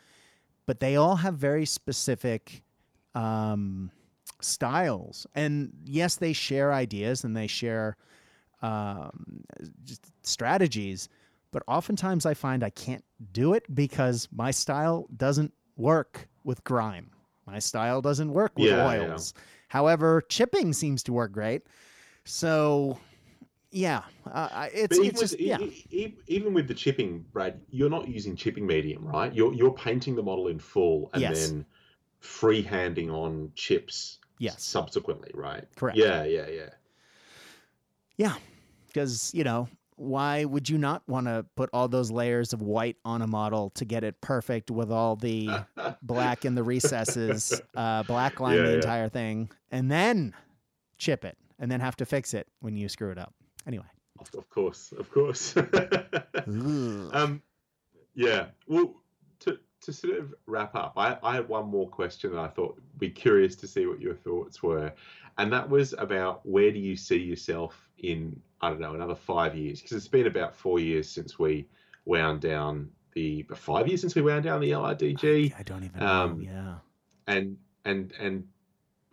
[0.67, 2.63] but they all have very specific
[3.15, 3.89] um,
[4.41, 5.25] styles.
[5.33, 7.97] And yes, they share ideas and they share
[8.61, 9.43] um,
[10.21, 11.09] strategies,
[11.51, 17.11] but oftentimes I find I can't do it because my style doesn't work with grime.
[17.45, 19.33] My style doesn't work with Yeah, oils.
[19.69, 21.63] However, chipping seems to work great.
[22.25, 22.99] So,
[23.71, 25.57] yeah, uh, it's, even, it's just with, yeah,
[26.27, 29.33] even with the chipping, Brad, you're not using chipping medium, right?
[29.33, 31.49] You're you're painting the model in full and Yes.
[31.49, 31.65] then
[32.21, 34.61] freehanding on chips Yes.
[34.61, 35.65] subsequently, right?
[35.75, 35.97] Correct.
[35.97, 36.69] Yeah, yeah, yeah.
[38.17, 38.35] Yeah,
[38.87, 39.67] because you know
[39.99, 43.69] why would you not want to put all those layers of white on a model
[43.71, 45.49] to get it perfect with all the
[46.01, 48.75] black in the recesses, uh, black line Yeah, the yeah.
[48.75, 50.33] entire thing, and then
[50.97, 53.33] chip it, and then have to fix it when you screw it up.
[53.67, 53.85] Anyway,
[54.19, 55.53] Of, of course, of course.
[56.47, 57.41] Um,
[58.15, 58.47] yeah.
[58.67, 58.95] Well,
[59.41, 62.75] to to sort of wrap up, I, I had one more question that I thought
[62.75, 64.93] would be curious to see what your thoughts were,
[65.37, 69.55] and that was about where do you see yourself in I don't know another five
[69.55, 71.67] years because it's been about four years since we
[72.05, 76.43] wound down the five years since we wound down the LRDG I don't even um,
[76.43, 76.49] know.
[76.51, 76.75] Yeah,
[77.33, 78.47] and and and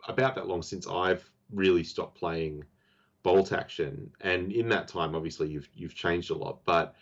[0.08, 2.64] about that long since I've really stopped playing
[3.26, 4.10] bolt action.
[4.20, 6.60] And in that time, obviously, you've you've changed a lot.
[6.64, 6.94] But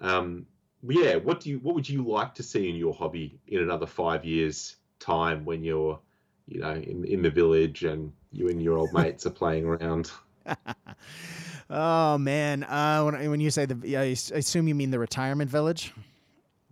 [0.00, 0.46] um,
[0.88, 3.86] yeah, what do you what would you like to see in your hobby in another
[3.86, 5.98] five years' time when you're
[6.46, 10.10] you know in in the village and you and your old mates are playing around?
[11.72, 15.50] oh man, uh, when when you say the, yeah, I assume you mean the retirement
[15.50, 15.92] village.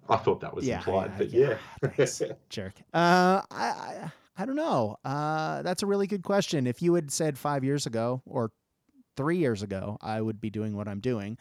[0.09, 1.57] I thought that was Yeah, implied, yeah, but yeah.
[1.82, 1.88] yeah.
[1.96, 2.74] Thanks, jerk.
[2.92, 4.96] Uh, I, I I don't know.
[5.05, 6.66] Uh, that's a really good question.
[6.66, 8.51] If you had said five years ago or
[9.16, 11.38] three years ago, I would be doing what I'm doing.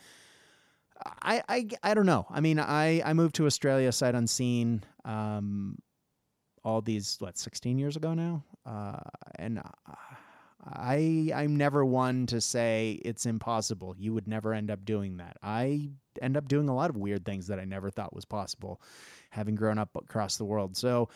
[1.22, 2.26] I I, I don't know.
[2.30, 4.84] I mean, I I moved to Australia sight unseen.
[5.06, 5.78] Um,
[6.64, 9.00] all these what 16 years ago now, uh,
[9.36, 9.60] and.
[9.60, 9.94] Uh,
[10.64, 13.96] I I'm never one to say it's impossible.
[13.98, 15.38] You would never end up doing that.
[15.42, 15.90] I
[16.22, 18.82] end up doing a lot of weird things that I never thought was possible,
[19.30, 20.76] having grown up across the world.
[20.76, 21.10] So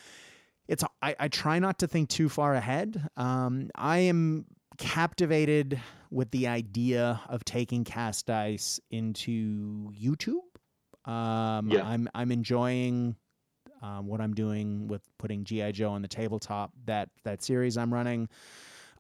[0.68, 3.06] it's I, I try not to think too far ahead.
[3.18, 4.46] Um, I am
[4.78, 5.80] captivated
[6.10, 10.40] with the idea of taking cast dice into YouTube.
[11.06, 11.86] Um, Yeah.
[11.86, 13.18] I'm I'm enjoying
[13.82, 16.72] um, what I'm doing with putting GI Joe on the tabletop.
[16.86, 18.30] That that series I'm running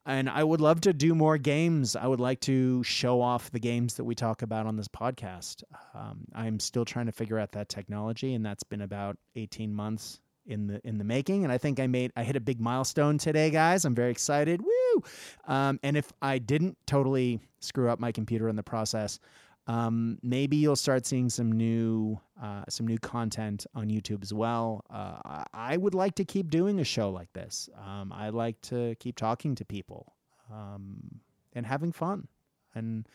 [0.05, 1.95] and I would love to do more games.
[1.95, 5.63] I would like to show off the games that we talk about on this podcast.
[5.93, 10.19] Um, I'm still trying to figure out that technology, and that's been about 18 months
[10.45, 11.43] in the in the making.
[11.43, 13.85] And I think I made I hit a big milestone today, guys.
[13.85, 14.61] I'm very excited.
[14.61, 15.03] Woo!
[15.47, 19.19] Um, and if I didn't totally screw up my computer in the process,
[19.67, 24.83] um, maybe you'll start seeing some new uh, some new content on YouTube as well.
[24.89, 27.69] Uh, I- would like to keep doing a show like this.
[27.85, 30.13] Um, I like to keep talking to people
[30.51, 31.21] um,
[31.53, 32.27] and having fun.
[32.75, 33.07] And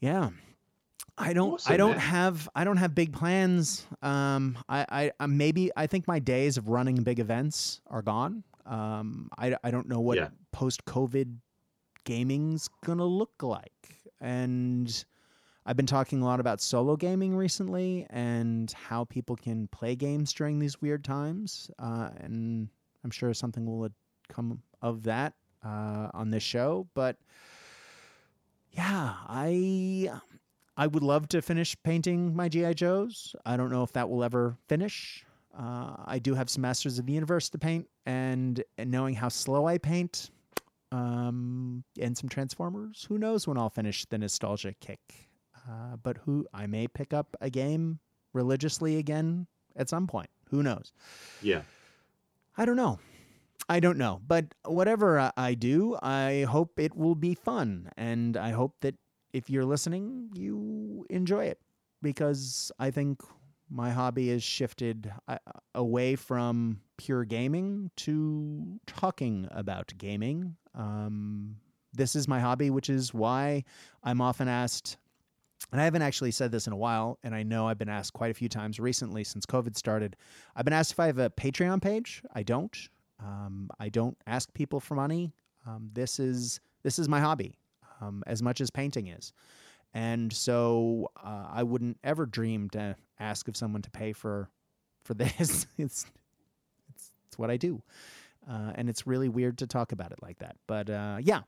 [0.00, 0.30] yeah,
[1.18, 1.60] I don't.
[1.70, 2.00] I don't man.
[2.00, 2.48] have.
[2.54, 3.86] I don't have big plans.
[4.02, 5.70] Um, I, I, I maybe.
[5.76, 8.42] I think my days of running big events are gone.
[8.66, 10.28] Um, I, I don't know what Yeah.
[10.52, 11.36] post COVID
[12.04, 15.04] gaming's gonna look like, and
[15.66, 20.32] I've been talking a lot about solo gaming recently and how people can play games
[20.32, 21.70] during these weird times.
[21.78, 22.68] Uh, and
[23.02, 23.88] I'm sure something will
[24.28, 25.34] come of that
[25.64, 26.86] uh, on this show.
[26.94, 27.16] But
[28.72, 30.10] yeah, I
[30.76, 33.34] I would love to finish painting my GI Joes.
[33.46, 35.24] I don't know if that will ever finish.
[35.56, 39.28] Uh, I do have some Masters of the Universe to paint, and, and knowing how
[39.28, 40.30] slow I paint,
[40.94, 45.28] um, and some Transformers, who knows when I'll finish the nostalgia kick.
[45.68, 47.98] Uh, but who I may pick up a game
[48.32, 50.28] religiously again at some point.
[50.50, 50.92] Who knows?
[51.42, 51.62] Yeah.
[52.56, 52.98] I don't know.
[53.68, 54.20] I don't know.
[54.26, 57.90] But whatever I- do, I hope it will be fun.
[57.96, 58.94] And I hope that
[59.32, 61.58] if you're listening, you enjoy it
[62.02, 63.22] because I think
[63.70, 65.38] my hobby has shifted uh,
[65.74, 70.56] away from pure gaming to talking about gaming.
[70.74, 71.56] Um,
[71.92, 73.64] this is my hobby, which is why
[74.02, 74.96] I'm often asked,
[75.72, 78.12] and I haven't actually said this in a while, and I know I've been asked
[78.12, 80.16] quite a few times recently since COVID started.
[80.56, 82.22] I've been asked if I have a Patreon page.
[82.34, 82.76] I don't.
[83.20, 85.32] Um, I don't ask people for money.
[85.66, 87.58] Um, this is this is my hobby,
[88.00, 89.32] um, as much as painting is,
[89.94, 94.50] and so uh, I wouldn't ever dream to ask of someone to pay for
[95.04, 95.66] for this.
[95.78, 96.06] it's
[96.96, 97.82] it's it's what I do,
[98.48, 100.56] uh, and it's really weird to talk about it like that.
[100.66, 101.42] But uh, yeah,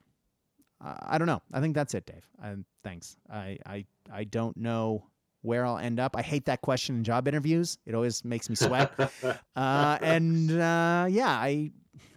[0.81, 1.43] I don't know.
[1.53, 2.29] I think that's it, Dave.
[2.43, 3.17] I, thanks.
[3.31, 5.05] I, I I don't know
[5.43, 6.17] where I'll end up.
[6.17, 7.79] I hate that question in job interviews.
[7.87, 8.93] It always makes me sweat.
[9.57, 11.71] uh, and uh, yeah, I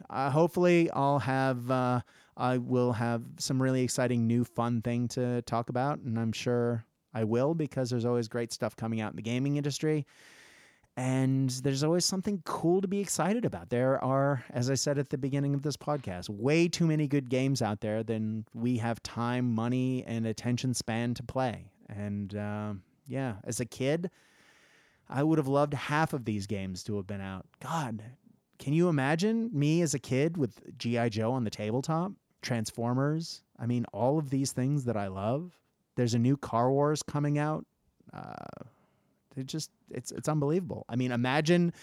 [0.10, 2.02] uh, hopefully I'll have uh,
[2.36, 6.84] I will have some really exciting new fun thing to talk about, and I'm sure
[7.14, 10.06] I will because there's always great stuff coming out in the gaming industry.
[10.98, 13.70] And there's always something cool to be excited about.
[13.70, 17.30] There are, as I said at the beginning of this podcast, way too many good
[17.30, 21.72] games out there than we have time, money, and attention span to play.
[21.88, 22.74] And uh,
[23.08, 24.12] yeah, as a kid,
[25.10, 27.46] I would have loved half of these games to have been out.
[27.62, 28.04] God,
[28.60, 31.10] can you imagine me as a kid with G.I.
[31.10, 32.12] Joe on the tabletop,
[32.42, 33.42] Transformers?
[33.58, 35.58] I mean, all of these things that I love.
[35.96, 37.66] There's a new Car Wars coming out.
[38.14, 38.36] Uh,
[39.40, 40.86] it just it's it's unbelievable.
[40.90, 41.74] I mean, imagine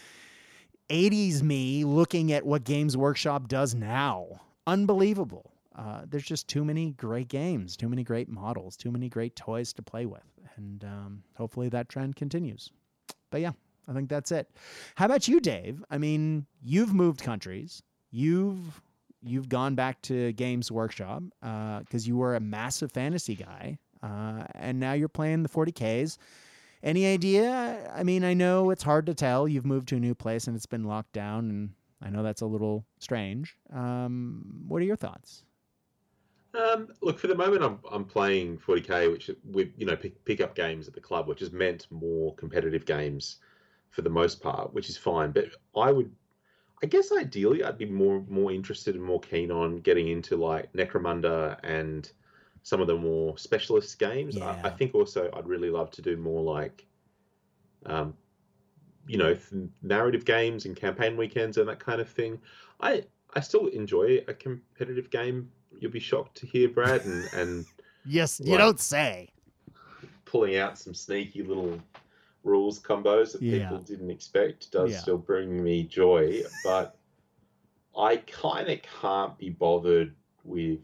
[0.91, 4.41] 80s me looking at what Games Workshop does now.
[4.67, 5.53] Unbelievable.
[5.75, 9.73] Uh, there's just too many great games, too many great models, too many great toys
[9.75, 10.23] to play with,
[10.57, 12.71] and um, hopefully that trend continues.
[13.31, 13.53] But yeah,
[13.87, 14.49] I think that's it.
[14.95, 15.85] How about you, Dave?
[15.91, 17.83] I mean, you've moved countries.
[18.11, 18.81] You've
[19.23, 24.45] you've gone back to Games Workshop because uh, you were a massive fantasy guy, uh,
[24.55, 26.17] and now you're playing the 40ks.
[26.83, 27.91] Any idea?
[27.95, 29.49] I mean, I know it's hard to tell.
[29.49, 31.71] You've moved to a new place and it's been locked down, and
[32.03, 33.57] I know that's a little strange.
[33.73, 35.45] Um, what are your thoughts?
[36.55, 40.41] Um, look, for the moment, I'm I'm playing 40k, which we you know pick, pick
[40.41, 43.37] up games at the club, which has meant more competitive games
[43.91, 45.33] for the most part, which is fine.
[45.33, 45.47] But
[45.77, 46.11] I would,
[46.83, 50.73] I guess, ideally, I'd be more more interested and more keen on getting into like
[50.73, 52.11] Necromunda and
[52.67, 54.35] some of the more specialist games.
[54.35, 54.59] Yeah.
[54.65, 56.85] I, I, think also I'd really love to do more like,
[57.85, 58.13] um,
[59.07, 62.41] you know, th- narrative games and campaign weekends and that kind of thing.
[62.81, 63.05] I
[63.37, 65.49] I still enjoy a competitive game.
[65.79, 67.67] You'll be shocked to hear, Brad, and and
[68.05, 69.29] yes, you don't say.
[70.25, 71.81] Pulling out some sneaky little
[72.43, 73.61] rules combos that yeah.
[73.61, 74.99] people didn't expect does yeah.
[74.99, 76.99] still bring me joy, but
[77.97, 80.81] I kind of can't be bothered with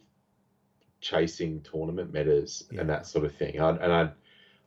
[1.03, 2.81] chasing tournament metas yeah.
[2.81, 3.61] and that sort of thing.
[3.61, 4.11] I, and I,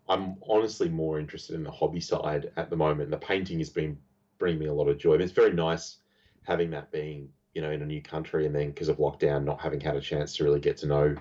[0.07, 3.09] I'm honestly more interested in the hobby side at the moment.
[3.09, 3.97] The painting has been
[4.38, 5.15] bringing me a lot of joy.
[5.15, 5.97] I mean, it's very nice
[6.43, 9.59] having that being, you know, in a new country and then because of lockdown, not
[9.59, 11.15] having had a chance to really get to know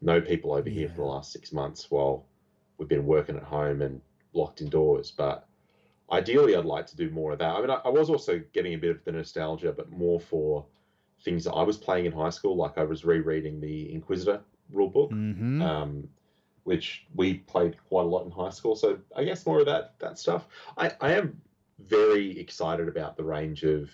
[0.00, 0.80] know people over yeah.
[0.80, 2.26] here for the last six months while
[2.76, 4.00] we've been working at home and
[4.32, 5.10] locked indoors.
[5.10, 5.48] But
[6.12, 7.54] ideally, I'd like to do more of that.
[7.54, 10.66] I mean, I, I was also getting a bit of the nostalgia, but more for
[11.22, 12.56] things that I was playing in high school.
[12.56, 14.40] Like I was rereading the Inquisitor
[14.72, 15.62] rulebook, mm-hmm.
[15.62, 16.08] um,
[16.64, 18.76] which we played quite a lot in high school.
[18.76, 20.46] So I guess more of that that stuff.
[20.76, 21.40] I, I am
[21.78, 23.90] very excited about the range of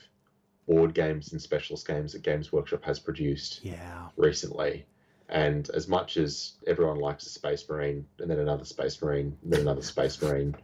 [0.66, 4.08] board games and specialist games that Games Workshop has produced yeah.
[4.16, 4.86] recently.
[5.28, 9.52] And as much as everyone likes a Space Marine and then another Space Marine, and
[9.52, 10.54] then another Space Marine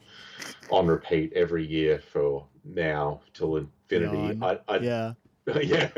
[0.71, 5.13] on repeat every year for now till infinity, I, I, yeah.
[5.63, 5.89] yeah,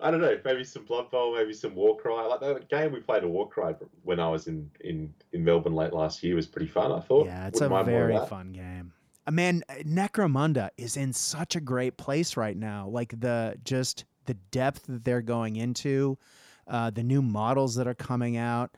[0.00, 0.38] I don't know.
[0.44, 2.12] Maybe some Blood Bowl, maybe some Warcry.
[2.12, 3.74] Like the game we played a Warcry
[4.04, 6.92] when I was in, in, in Melbourne late last year was pretty fun.
[6.92, 7.26] I thought.
[7.26, 8.92] Yeah, it's Wouldn't a very fun game.
[9.26, 12.88] Uh, man, Necromunda is in such a great place right now.
[12.88, 16.18] Like the just the depth that they're going into,
[16.66, 18.70] uh, the new models that are coming out.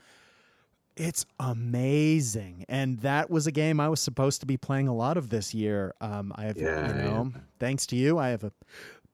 [0.97, 5.17] It's amazing, and that was a game I was supposed to be playing a lot
[5.17, 5.93] of this year.
[6.01, 7.41] Um, I have, yeah, you know, yeah.
[7.59, 8.53] thanks to you, I have a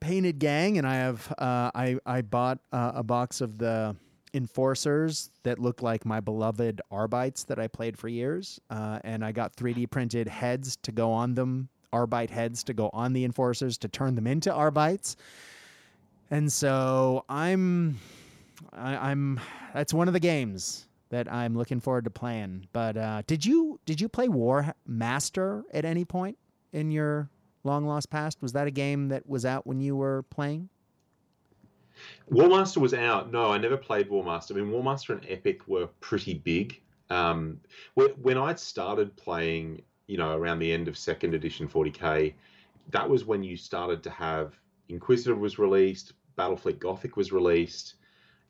[0.01, 3.97] painted gang, and I have uh, I I bought uh, a box of the
[4.33, 9.33] enforcers that look like my beloved Arbites that I played for years, uh, and I
[9.33, 13.79] got 3D printed heads to go on them, Arbite heads to go on the enforcers
[13.79, 15.17] to turn them into Arbites,
[16.31, 17.99] and so I'm
[18.73, 19.41] I, I'm
[19.75, 22.69] that's one of the games that I'm looking forward to playing.
[22.73, 26.39] But uh, did you did you play War Master at any point
[26.73, 27.29] in your
[27.65, 28.41] Long Lost Past?
[28.41, 30.69] Was that a game that was out when you were playing?
[32.31, 33.31] Warmaster was out.
[33.31, 34.53] No, I never played Warmaster.
[34.53, 36.81] I mean, Warmaster and Epic were pretty big.
[37.11, 37.61] Um,
[37.95, 42.35] when I started playing, you know, around the end of second edition 40k,
[42.91, 44.59] that was when you started to have
[44.89, 47.95] Inquisitor was released, Battlefleet Gothic was released.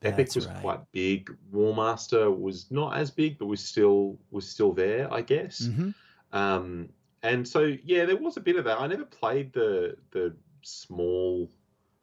[0.02, 0.60] Epic was right.
[0.60, 1.30] quite big.
[1.52, 5.62] Warmaster was not as big, but was still was still there, I guess.
[5.62, 5.90] Mm-hmm.
[6.32, 6.88] Um,
[7.22, 8.80] and so yeah, there was a bit of that.
[8.80, 11.50] I never played the the small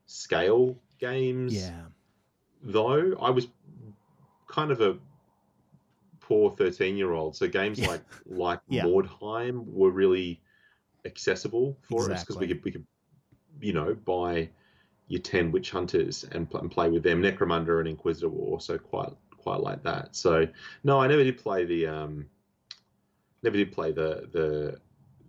[0.05, 1.55] scale games.
[1.55, 1.85] Yeah.
[2.61, 3.47] Though I was
[4.47, 4.97] kind of a
[6.19, 7.87] poor thirteen year old, so games yeah.
[7.87, 8.83] like like yeah.
[8.83, 10.41] Mordheim were really
[11.05, 12.13] accessible for exactly.
[12.13, 12.85] us because we could we could
[13.61, 14.49] you know buy
[15.07, 17.21] your ten witch hunters and, and play with them.
[17.23, 20.15] Necromunda and Inquisitor were also quite quite like that.
[20.15, 20.47] So
[20.83, 22.27] no, I never did play the um,
[23.41, 24.79] never did play the the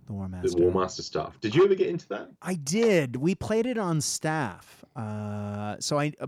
[0.09, 0.59] The War the Master.
[0.59, 1.39] Warmaster stuff.
[1.41, 2.31] Did you ever get into that?
[2.43, 3.15] I did.
[3.17, 4.85] We played it on staff.
[4.97, 6.27] Uh, so I, uh,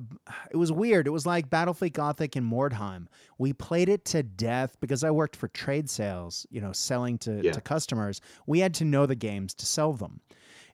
[0.53, 1.07] it was weird.
[1.09, 3.07] It was like Battlefleet Gothic and Mordheim.
[3.39, 7.41] We played it to death because I worked for trade sales, you know, selling to,
[7.43, 7.53] Yeah.
[7.53, 8.21] to customers.
[8.47, 10.21] We had to know the games to sell them.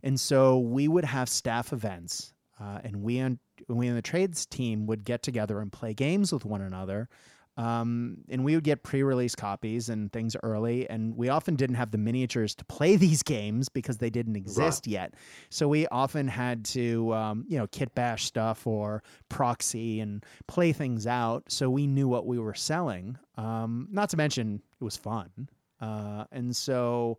[0.03, 3.39] And so we would have staff events, uh, and we and
[3.69, 7.09] we and the trades team would get together and play games with one another.
[7.57, 11.91] Um, and we would get pre-release copies and things early, and we often didn't have
[11.91, 15.15] the miniatures to play these games because they didn't exist yet.
[15.49, 20.73] So we often had to, um, you know, kit bash stuff or proxy and play
[20.73, 23.17] things out, so we knew what we were selling.
[23.37, 25.49] Um, not to mention, it was fun,
[25.81, 27.19] uh, and so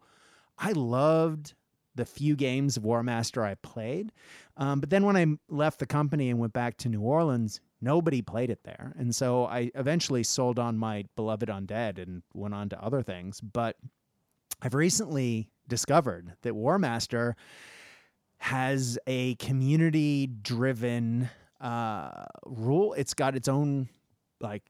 [0.58, 1.54] I loved
[1.96, 4.12] the few games of Warmaster I played.
[4.56, 8.22] Um, but then when I left the company and went back to New Orleans, nobody
[8.22, 8.94] played it there.
[8.98, 13.42] And so I eventually sold on my beloved Undead and went on to other things.
[13.42, 13.78] But
[14.62, 17.34] I've recently discovered that Warmaster
[18.40, 22.94] has a community driven uh, rule.
[22.94, 23.90] It's got its own
[24.40, 24.64] like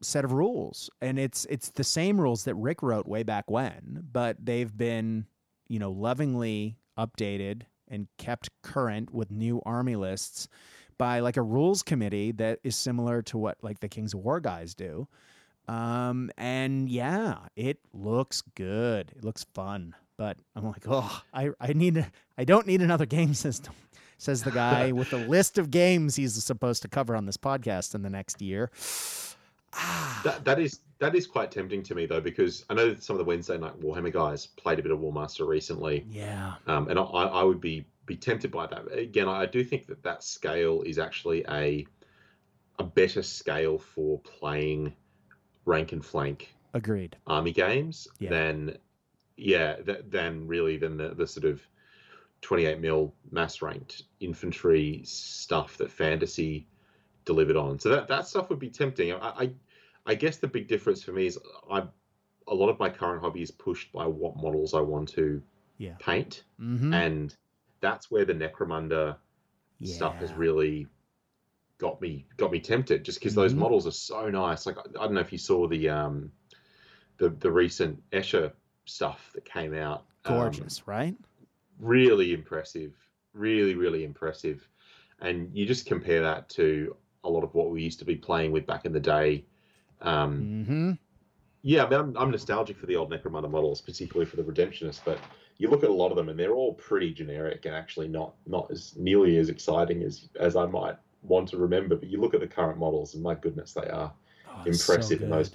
[0.00, 4.04] set of rules and it's it's the same rules that Rick wrote way back when,
[4.12, 5.26] but they've been,
[5.68, 10.48] you know, lovingly updated and kept current with new army lists
[10.98, 14.40] by like a rules committee that is similar to what like the Kings of War
[14.40, 15.08] guys do.
[15.68, 19.12] Um and yeah, it looks good.
[19.16, 19.94] It looks fun.
[20.16, 23.72] But I'm like, oh, I, I need a, I don't need another game system,
[24.18, 27.94] says the guy with a list of games he's supposed to cover on this podcast
[27.94, 28.70] in the next year.
[29.74, 33.02] Ah, That that is that is quite tempting to me though because I know that
[33.02, 36.54] some of the Wednesday night Warhammer guys played a bit of Warmaster recently, yeah.
[36.66, 38.90] um, and I, I would be be tempted by that.
[38.92, 41.86] Again, I do think that that scale is actually a
[42.80, 44.92] a better scale for playing
[45.64, 47.16] rank and flank Agreed.
[47.26, 48.30] army games Yeah.
[48.30, 48.78] than
[49.36, 51.60] yeah th- than really than the, the sort of
[52.42, 56.66] 28 mil mass ranked infantry stuff that fantasy
[57.24, 59.50] delivered on so that that stuff would be tempting i i,
[60.06, 61.36] I guess the big difference for me is
[61.70, 61.82] i
[62.46, 65.42] a lot of my current hobby is pushed by what models i want to
[65.78, 65.96] Yeah.
[65.98, 66.94] paint Mm-hmm.
[66.94, 67.34] and
[67.80, 69.16] that's where the necromunda
[69.82, 70.86] stuff has really
[71.78, 73.58] got me got me tempted just because those Mhm.
[73.58, 76.30] models are so nice like I, I don't know if you saw the um
[77.18, 78.52] the the recent escher
[78.86, 81.16] stuff that came out Um, gorgeous, right?
[81.80, 82.92] really impressive
[83.34, 84.68] really really impressive
[85.20, 88.52] and you just compare that to a lot of what we used to be playing
[88.52, 89.44] with back in the day
[90.02, 90.92] um Mm-hmm.
[91.62, 95.02] yeah, I mean, I'm, I'm nostalgic for the old Necromunda models, particularly for the Redemptionists.
[95.04, 95.18] But
[95.58, 98.34] you look at a lot of them, and they're all pretty generic and actually not
[98.46, 101.96] not as nearly as exciting as as I might want to remember.
[101.96, 104.12] But you look at the current models, and my goodness, they are.
[104.48, 105.50] Oh, Impressive, and those-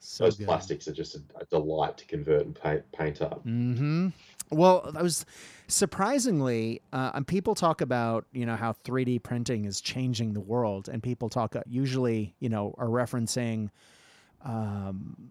[0.00, 0.46] so Those good.
[0.46, 3.44] plastics are just a, a delight to convert and paint paint up.
[3.44, 4.08] Mm-hmm.
[4.50, 5.26] Well, I was
[5.66, 10.88] surprisingly, uh, and people talk about you know how 3D printing is changing the world,
[10.88, 13.70] and people talk uh, usually you know are referencing.
[14.44, 15.30] Um,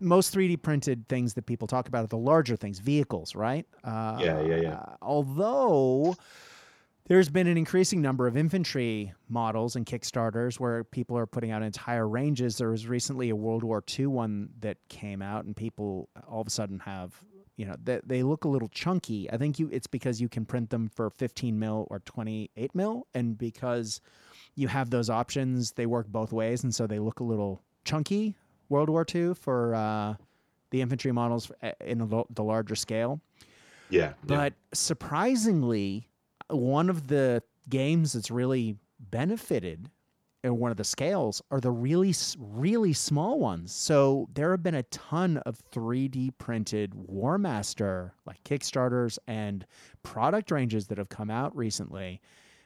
[0.00, 3.66] most 3D printed things that people talk about are the larger things, vehicles, right?
[3.84, 4.82] Uh, Yeah, yeah, yeah.
[5.02, 6.16] Although
[7.08, 11.62] there's been an increasing number of infantry models and Kickstarters where people are putting out
[11.62, 12.58] entire ranges.
[12.58, 16.46] There was recently a World War II one that came out, and people all of
[16.46, 17.18] a sudden have,
[17.56, 19.30] you know, they, they look a little chunky.
[19.32, 23.06] I think you it's because you can print them for 15 mil or 28 mil,
[23.14, 24.02] and because
[24.54, 28.36] you have those options, they work both ways, and so they look a little chunky.
[28.68, 30.14] World War II for uh,
[30.70, 33.20] the infantry models uh, in the, the larger scale.
[33.90, 34.12] Yeah, yeah.
[34.24, 36.08] But surprisingly,
[36.48, 39.90] one of the games that's really benefited
[40.44, 43.72] in one of the scales are the really, really small ones.
[43.72, 49.66] So there have been a ton of 3D printed Warmaster, like Kickstarters and
[50.02, 52.20] product ranges that have come out recently,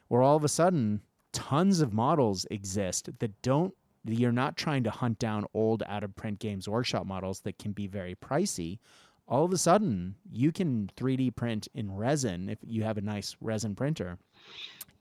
[0.07, 1.01] where all of a sudden
[1.31, 3.73] tons of models exist that don't.
[4.05, 7.71] You're not trying to hunt down old out of print games workshop models that can
[7.71, 8.79] be very pricey
[9.27, 13.35] all of a sudden you can 3D print in resin if you have a nice
[13.41, 14.17] resin printer.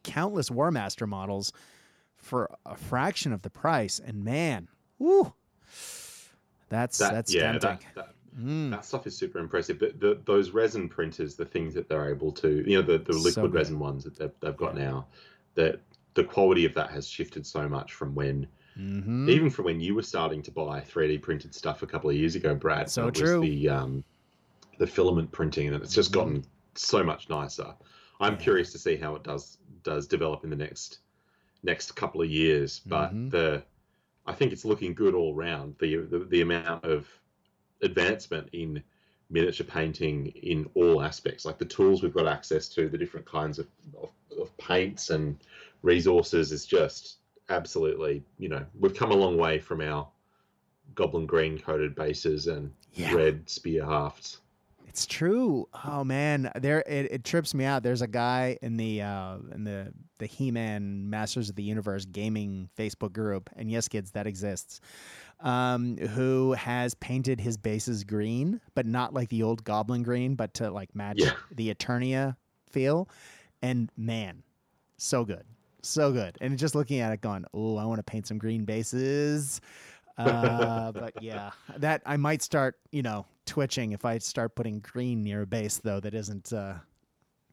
[0.04, 1.52] Countless Warmaster models
[2.16, 4.68] for a fraction of the price, and man,
[4.98, 5.32] woo,
[6.68, 7.70] that's that, that's yeah, tempting.
[7.70, 9.78] that, that Mm, that stuff is super impressive.
[9.78, 13.12] The, the, those resin printers, the things that they're able to, you know, the, the
[13.12, 13.54] liquid good.
[13.54, 15.06] resin ones that they've, they've got now,
[15.54, 15.80] that
[16.14, 19.28] the quality of that has shifted so much from when mhm.
[19.28, 22.34] even from when you were starting to buy 3D printed stuff a couple of years
[22.34, 22.90] ago, Brad.
[22.90, 23.40] So it true.
[23.40, 24.04] Was the um,
[24.78, 26.14] the filament printing, and it's just Mhm.
[26.14, 26.44] gotten
[26.74, 27.74] so much nicer.
[28.20, 28.38] I'm Yeah.
[28.40, 31.00] curious to see how it does does develop in the next
[31.62, 32.80] next couple of years.
[32.86, 33.30] But Mhm.
[33.30, 33.64] the
[34.26, 35.76] I think it's looking good all round.
[35.78, 37.08] The, the the amount of
[37.82, 38.82] advancement in
[39.30, 43.58] miniature painting in all aspects, like the tools we've got access to, the different kinds
[43.58, 43.66] of,
[44.00, 45.42] of, of paints and
[45.82, 47.16] resources, is just
[47.48, 50.08] absolutely, you know, we've come a long way from our
[50.94, 53.14] goblin green coated bases and Yeah.
[53.14, 54.38] red spear hafts.
[54.86, 55.66] It's true.
[55.86, 57.82] Oh man, there it, it trips me out.
[57.82, 62.68] There's a guy in the uh, in the the He-Man Masters of the Universe gaming
[62.78, 64.80] Facebook group, and yes, kids, that exists.
[65.40, 70.52] Um, who has painted his bases green, but not like the old Goblin green, but
[70.54, 71.32] to like match Yeah.
[71.50, 72.36] the Eternia
[72.70, 73.08] feel.
[73.62, 74.42] And man,
[74.98, 75.44] so good,
[75.82, 76.36] so good.
[76.40, 79.60] And just looking at it, going, oh, I want to paint some green bases.
[80.18, 85.22] Uh, but yeah, that I might start, you know, twitching if I start putting green
[85.22, 86.74] near a base though that isn't uh,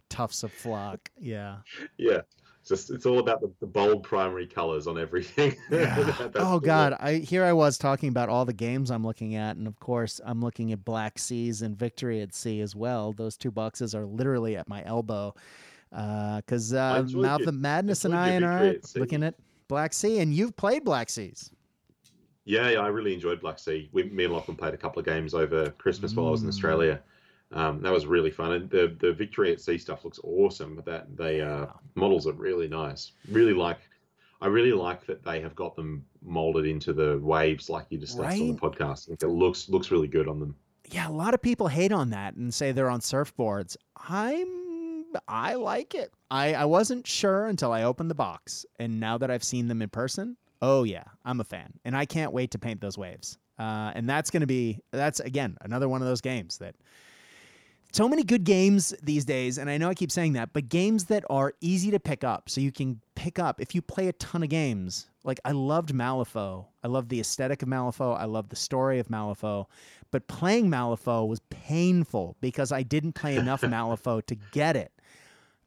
[0.10, 1.10] tufts of flock.
[1.20, 1.58] Yeah.
[1.98, 2.22] Yeah.
[2.60, 5.56] It's just it's all about the, the bold primary colors on everything.
[5.72, 6.30] Yeah.
[6.36, 9.68] Oh God, I here I was talking about all the games I'm looking at, and
[9.68, 13.14] of course I'm looking at Black Seas and Victory at Sea as well.
[13.14, 15.34] Those two boxes are literally at my elbow.
[15.92, 19.36] Because uh, enjoyed Mouth of Madness and I and are looking at
[19.68, 21.52] Black Sea, and you've played Black Seas.
[22.46, 23.90] Yeah, yeah, I really enjoyed Black Sea.
[23.92, 26.48] We, me and Lachlan played a couple of games over Christmas while I was in
[26.48, 26.52] Mm.
[26.52, 27.00] Australia.
[27.52, 30.76] Um, that was really fun, and the the Victory at Sea stuff looks awesome.
[30.76, 33.14] But that they uh, models are really nice.
[33.32, 33.80] Really like,
[34.42, 38.40] I really like that they have got them molded into the waves like you discussed
[38.40, 39.10] on the podcast.
[39.10, 40.56] It looks looks really good on them.
[40.92, 43.78] Yeah, a lot of people hate on that and say they're on surfboards.
[44.08, 44.59] I'm
[45.28, 46.12] I like it.
[46.32, 49.82] I I wasn't sure until I opened the box, and now that I've seen them
[49.82, 53.38] in person, oh yeah, I'm a fan, and I can't wait to paint those waves.
[53.58, 56.76] Uh, and that's going to be that's again another one of those games that
[57.92, 61.06] so many good games these days, and I know I keep saying that, but games
[61.06, 64.14] that are easy to pick up, so you can pick up if you play a
[64.14, 65.08] ton of games.
[65.24, 66.66] Like I loved Malifaux.
[66.84, 68.18] I loved the aesthetic of Malifaux.
[68.18, 69.66] I loved the story of Malifaux.
[70.12, 74.92] But playing Malifaux was painful because I didn't play enough Malifaux to get it.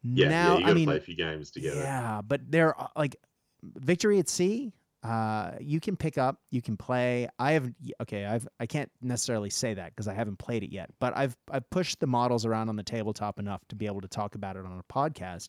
[0.03, 1.81] Yeah, now yeah, you got I mean, play a few games together.
[1.81, 3.17] yeah, but there are like
[3.63, 4.73] Victory at Sea.
[5.03, 7.29] Uh, you can pick up, you can play.
[7.39, 7.73] I have
[8.03, 8.25] okay.
[8.25, 10.91] I've I can't necessarily say that because I haven't played it yet.
[11.01, 14.09] But I've I've pushed the models around on the tabletop enough to be able to
[14.09, 15.49] talk about it on a podcast,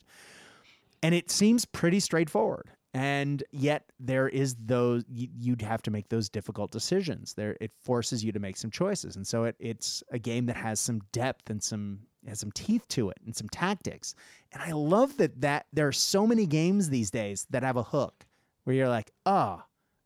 [1.04, 2.70] and it seems pretty straightforward.
[2.96, 7.34] And yet there is those you, you'd have to make those difficult decisions.
[7.34, 10.56] There it forces you to make some choices, and so it it's a game that
[10.56, 12.00] has some depth and some
[12.30, 14.16] has some teeth to it and some tactics.
[14.52, 17.84] And I love that that there are so many games these days that have a
[17.84, 18.26] hook
[18.64, 19.62] where you're like, oh,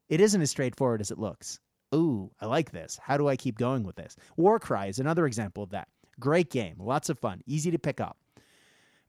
[0.10, 1.60] it isn't as straightforward as it looks.
[1.94, 2.99] Ooh, I like this.
[3.02, 4.15] How do I keep going with this?
[4.35, 5.88] Warcry is another example of that.
[6.19, 8.18] Great game, lots of fun, easy to pick up.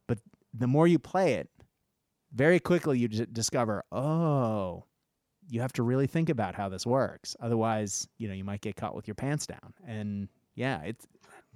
[0.06, 0.18] But
[0.54, 1.48] the more you play it,
[2.32, 4.84] very quickly you d- discover, oh,
[5.48, 7.34] you have to really think about how this works.
[7.40, 9.72] Otherwise, you know, you might get caught with your pants down.
[9.86, 11.06] And yeah, it's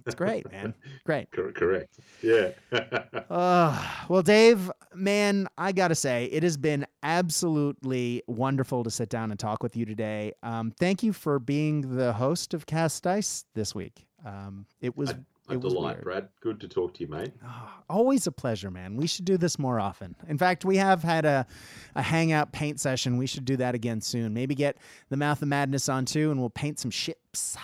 [0.07, 0.75] it's great, man.
[1.05, 1.31] Great.
[1.33, 1.99] Cor- correct.
[2.23, 2.51] Yeah.
[3.31, 9.09] Uh, well, Dave, man, I got to say, it has been absolutely wonderful to sit
[9.09, 10.33] down and talk with you today.
[10.43, 14.07] Um, thank you for being the host of Cast Dice this week.
[14.27, 15.19] Um, it was, a
[15.51, 16.05] it was delight, weird.
[16.05, 16.29] Brad.
[16.41, 17.33] Good to talk to you, mate.
[17.43, 18.97] Ah, always a pleasure, man.
[18.97, 20.15] We should do this more often.
[20.29, 21.47] In fact, we have had a,
[21.95, 23.17] a hangout paint session.
[23.17, 24.35] We should do that again soon.
[24.35, 24.77] Maybe get
[25.09, 27.57] the Mouth of Madness on too, and we'll paint some ships.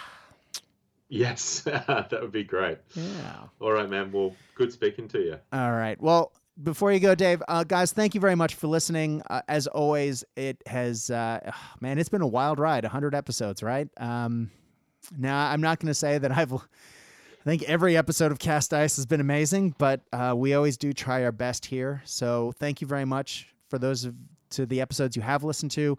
[1.08, 2.78] Yes, that would be great.
[2.94, 3.44] Yeah.
[3.60, 4.12] All right, man.
[4.12, 5.36] Well, good speaking to you.
[5.52, 6.00] All right.
[6.00, 6.32] Well,
[6.62, 9.22] before you go, Dave, uh, guys, thank you very much for listening.
[9.30, 12.84] Uh, as always, it has, uh, man, it's been a wild ride.
[12.84, 13.88] 100 episodes, right?
[13.96, 14.50] Um,
[15.16, 18.96] now, I'm not going to say that I've, I think every episode of Cast Dice
[18.96, 22.02] has been amazing, but uh, we always do try our best here.
[22.04, 24.14] So thank you very much for those of
[24.50, 25.96] to the episodes you have listened to.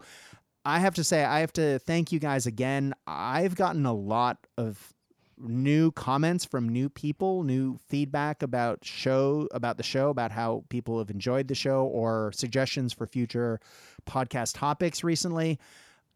[0.64, 2.94] I have to say, I have to thank you guys again.
[3.06, 4.92] I've gotten a lot of
[5.40, 10.98] new comments from new people, new feedback about show about the show, about how people
[10.98, 13.60] have enjoyed the show, or suggestions for future
[14.06, 15.58] podcast topics recently.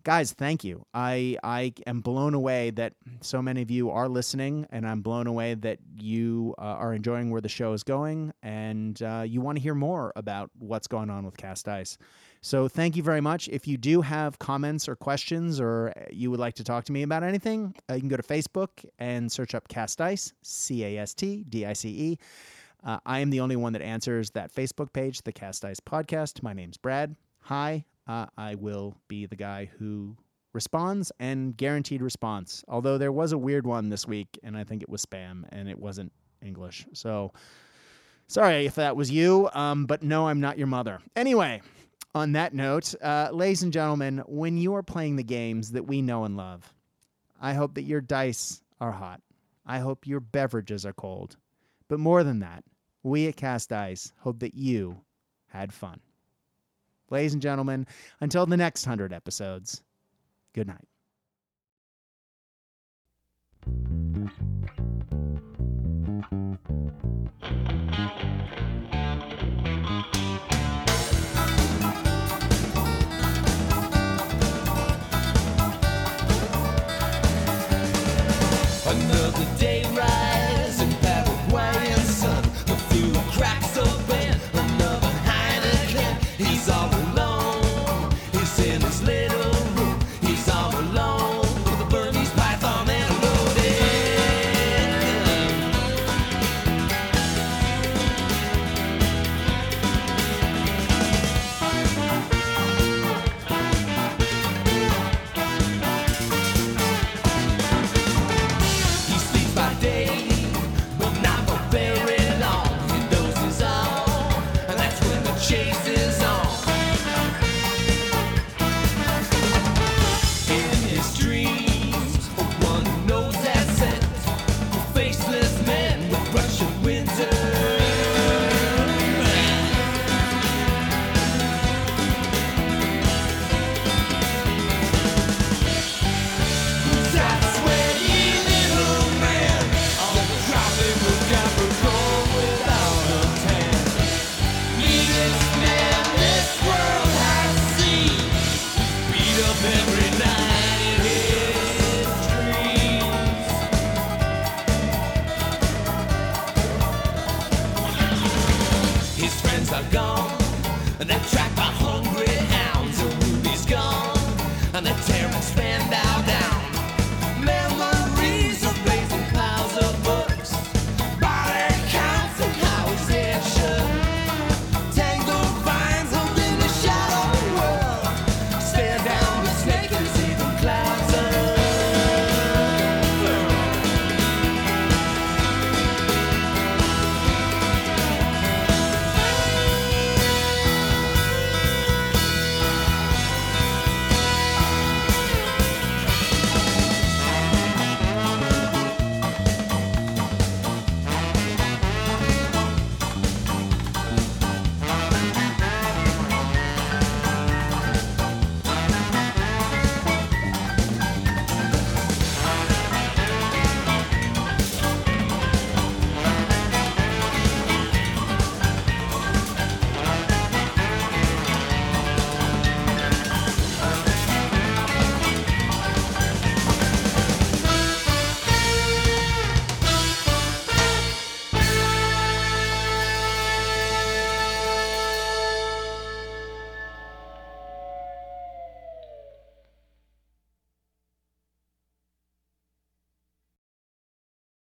[0.05, 0.85] Guys, thank you.
[0.93, 2.93] I I am blown away that
[3.23, 7.31] so many of you are listening, and I'm blown away that you uh, are enjoying
[7.31, 11.09] where the show is going, and uh, you want to hear more about what's going
[11.09, 11.97] on with Cast Dice.
[12.45, 13.49] So thank you very much.
[13.49, 17.03] If you do have comments or questions, or you would like to talk to me
[17.03, 18.69] about anything, uh, you can go to Facebook
[18.99, 22.19] and search up Cast Dice, C A S T D I C E.
[22.85, 26.43] Uh, I am the only one that answers that Facebook page, the Cast Dice Podcast.
[26.43, 27.17] My name's Brad.
[27.41, 27.87] Hi.
[28.07, 30.15] Uh, I will be the guy who
[30.53, 32.63] responds and guaranteed response.
[32.69, 35.67] Although there was a weird one this week, and I think it was spam and
[35.67, 36.13] it wasn't
[36.43, 36.85] English.
[36.93, 37.33] So
[38.27, 41.01] sorry if that was you, um, but no, I'm not your mother.
[41.17, 41.63] Anyway,
[42.15, 46.01] On that note, uh, ladies and gentlemen, when you are playing the games that we
[46.01, 46.73] know and love,
[47.41, 49.21] I hope that your dice are hot.
[49.67, 51.37] I hope your beverages are cold.
[51.89, 52.63] But more than that,
[53.03, 55.01] we at Cast Dice hope that you
[55.49, 56.01] had fun.
[57.11, 57.87] Ladies and gentlemen,
[58.21, 59.83] until the next 100 episodes,
[60.53, 60.87] good night.